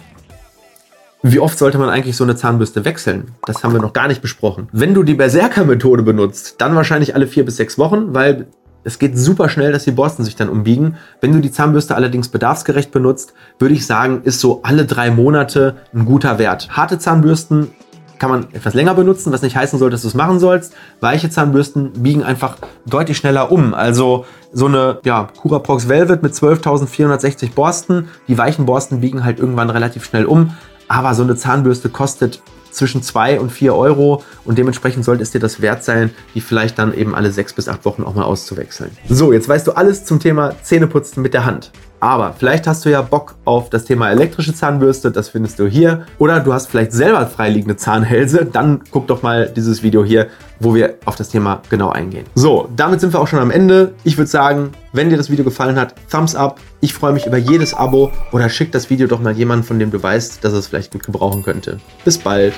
Wie 1.22 1.40
oft 1.40 1.58
sollte 1.58 1.78
man 1.78 1.88
eigentlich 1.88 2.16
so 2.16 2.24
eine 2.24 2.36
Zahnbürste 2.36 2.84
wechseln? 2.84 3.32
Das 3.46 3.64
haben 3.64 3.72
wir 3.72 3.80
noch 3.80 3.92
gar 3.92 4.06
nicht 4.06 4.22
besprochen. 4.22 4.68
Wenn 4.72 4.94
du 4.94 5.02
die 5.02 5.14
Berserker-Methode 5.14 6.02
benutzt, 6.04 6.56
dann 6.58 6.76
wahrscheinlich 6.76 7.14
alle 7.14 7.26
vier 7.26 7.44
bis 7.44 7.56
sechs 7.56 7.78
Wochen, 7.78 8.14
weil 8.14 8.46
Es 8.86 9.00
geht 9.00 9.18
super 9.18 9.48
schnell, 9.48 9.72
dass 9.72 9.82
die 9.82 9.90
Borsten 9.90 10.24
sich 10.24 10.36
dann 10.36 10.48
umbiegen. 10.48 10.94
Wenn 11.20 11.32
du 11.32 11.40
die 11.40 11.50
Zahnbürste 11.50 11.96
allerdings 11.96 12.28
bedarfsgerecht 12.28 12.92
benutzt, 12.92 13.34
würde 13.58 13.74
ich 13.74 13.84
sagen, 13.84 14.20
ist 14.22 14.38
so 14.38 14.60
alle 14.62 14.84
drei 14.84 15.10
Monate 15.10 15.74
ein 15.92 16.04
guter 16.04 16.38
Wert. 16.38 16.68
Harte 16.70 17.00
Zahnbürsten 17.00 17.72
kann 18.18 18.30
man 18.30 18.46
etwas 18.52 18.74
länger 18.74 18.94
benutzen, 18.94 19.32
was 19.32 19.42
nicht 19.42 19.56
heißen 19.56 19.78
soll, 19.78 19.90
dass 19.90 20.02
du 20.02 20.08
es 20.08 20.14
machen 20.14 20.38
sollst. 20.38 20.74
Weiche 21.00 21.30
Zahnbürsten 21.30 21.92
biegen 21.92 22.22
einfach 22.22 22.56
deutlich 22.86 23.16
schneller 23.16 23.50
um. 23.52 23.74
Also 23.74 24.24
so 24.52 24.66
eine 24.66 25.00
ja, 25.04 25.28
Curaprox 25.40 25.88
Velvet 25.88 26.22
mit 26.22 26.32
12.460 26.32 27.52
Borsten. 27.54 28.08
Die 28.28 28.38
weichen 28.38 28.66
Borsten 28.66 29.00
biegen 29.00 29.24
halt 29.24 29.38
irgendwann 29.38 29.70
relativ 29.70 30.04
schnell 30.04 30.24
um. 30.24 30.54
Aber 30.88 31.14
so 31.14 31.22
eine 31.22 31.36
Zahnbürste 31.36 31.88
kostet 31.88 32.40
zwischen 32.70 33.02
2 33.02 33.40
und 33.40 33.50
4 33.50 33.74
Euro 33.74 34.22
und 34.44 34.58
dementsprechend 34.58 35.04
sollte 35.04 35.22
es 35.22 35.30
dir 35.30 35.40
das 35.40 35.62
wert 35.62 35.82
sein, 35.82 36.10
die 36.34 36.40
vielleicht 36.40 36.78
dann 36.78 36.92
eben 36.92 37.14
alle 37.14 37.32
6 37.32 37.54
bis 37.54 37.68
8 37.68 37.84
Wochen 37.84 38.04
auch 38.04 38.14
mal 38.14 38.24
auszuwechseln. 38.24 38.90
So, 39.08 39.32
jetzt 39.32 39.48
weißt 39.48 39.66
du 39.66 39.72
alles 39.72 40.04
zum 40.04 40.20
Thema 40.20 40.54
Zähneputzen 40.62 41.22
mit 41.22 41.32
der 41.32 41.46
Hand. 41.46 41.72
Aber 42.00 42.34
vielleicht 42.38 42.66
hast 42.66 42.84
du 42.84 42.90
ja 42.90 43.02
Bock 43.02 43.36
auf 43.44 43.70
das 43.70 43.84
Thema 43.84 44.10
elektrische 44.10 44.54
Zahnbürste, 44.54 45.10
das 45.10 45.30
findest 45.30 45.58
du 45.58 45.66
hier. 45.66 46.06
Oder 46.18 46.40
du 46.40 46.52
hast 46.52 46.68
vielleicht 46.68 46.92
selber 46.92 47.26
freiliegende 47.26 47.76
Zahnhälse, 47.76 48.44
dann 48.44 48.82
guck 48.90 49.06
doch 49.06 49.22
mal 49.22 49.48
dieses 49.48 49.82
Video 49.82 50.04
hier, 50.04 50.28
wo 50.60 50.74
wir 50.74 50.94
auf 51.04 51.16
das 51.16 51.30
Thema 51.30 51.62
genau 51.70 51.90
eingehen. 51.90 52.26
So, 52.34 52.68
damit 52.76 53.00
sind 53.00 53.12
wir 53.12 53.20
auch 53.20 53.28
schon 53.28 53.38
am 53.38 53.50
Ende. 53.50 53.94
Ich 54.04 54.18
würde 54.18 54.30
sagen, 54.30 54.72
wenn 54.92 55.10
dir 55.10 55.16
das 55.16 55.30
Video 55.30 55.44
gefallen 55.44 55.78
hat, 55.78 55.94
Thumbs 56.10 56.34
up. 56.34 56.60
Ich 56.80 56.92
freue 56.92 57.12
mich 57.12 57.26
über 57.26 57.38
jedes 57.38 57.74
Abo 57.74 58.12
oder 58.32 58.48
schick 58.48 58.72
das 58.72 58.90
Video 58.90 59.06
doch 59.06 59.20
mal 59.20 59.32
jemandem, 59.32 59.66
von 59.66 59.78
dem 59.78 59.90
du 59.90 60.02
weißt, 60.02 60.44
dass 60.44 60.52
es 60.52 60.66
vielleicht 60.66 60.92
gut 60.92 61.04
gebrauchen 61.04 61.42
könnte. 61.42 61.80
Bis 62.04 62.18
bald. 62.18 62.54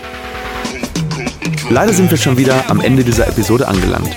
Leider 1.70 1.92
sind 1.92 2.10
wir 2.10 2.18
schon 2.18 2.38
wieder 2.38 2.64
am 2.68 2.80
Ende 2.80 3.04
dieser 3.04 3.28
Episode 3.28 3.68
angelangt. 3.68 4.16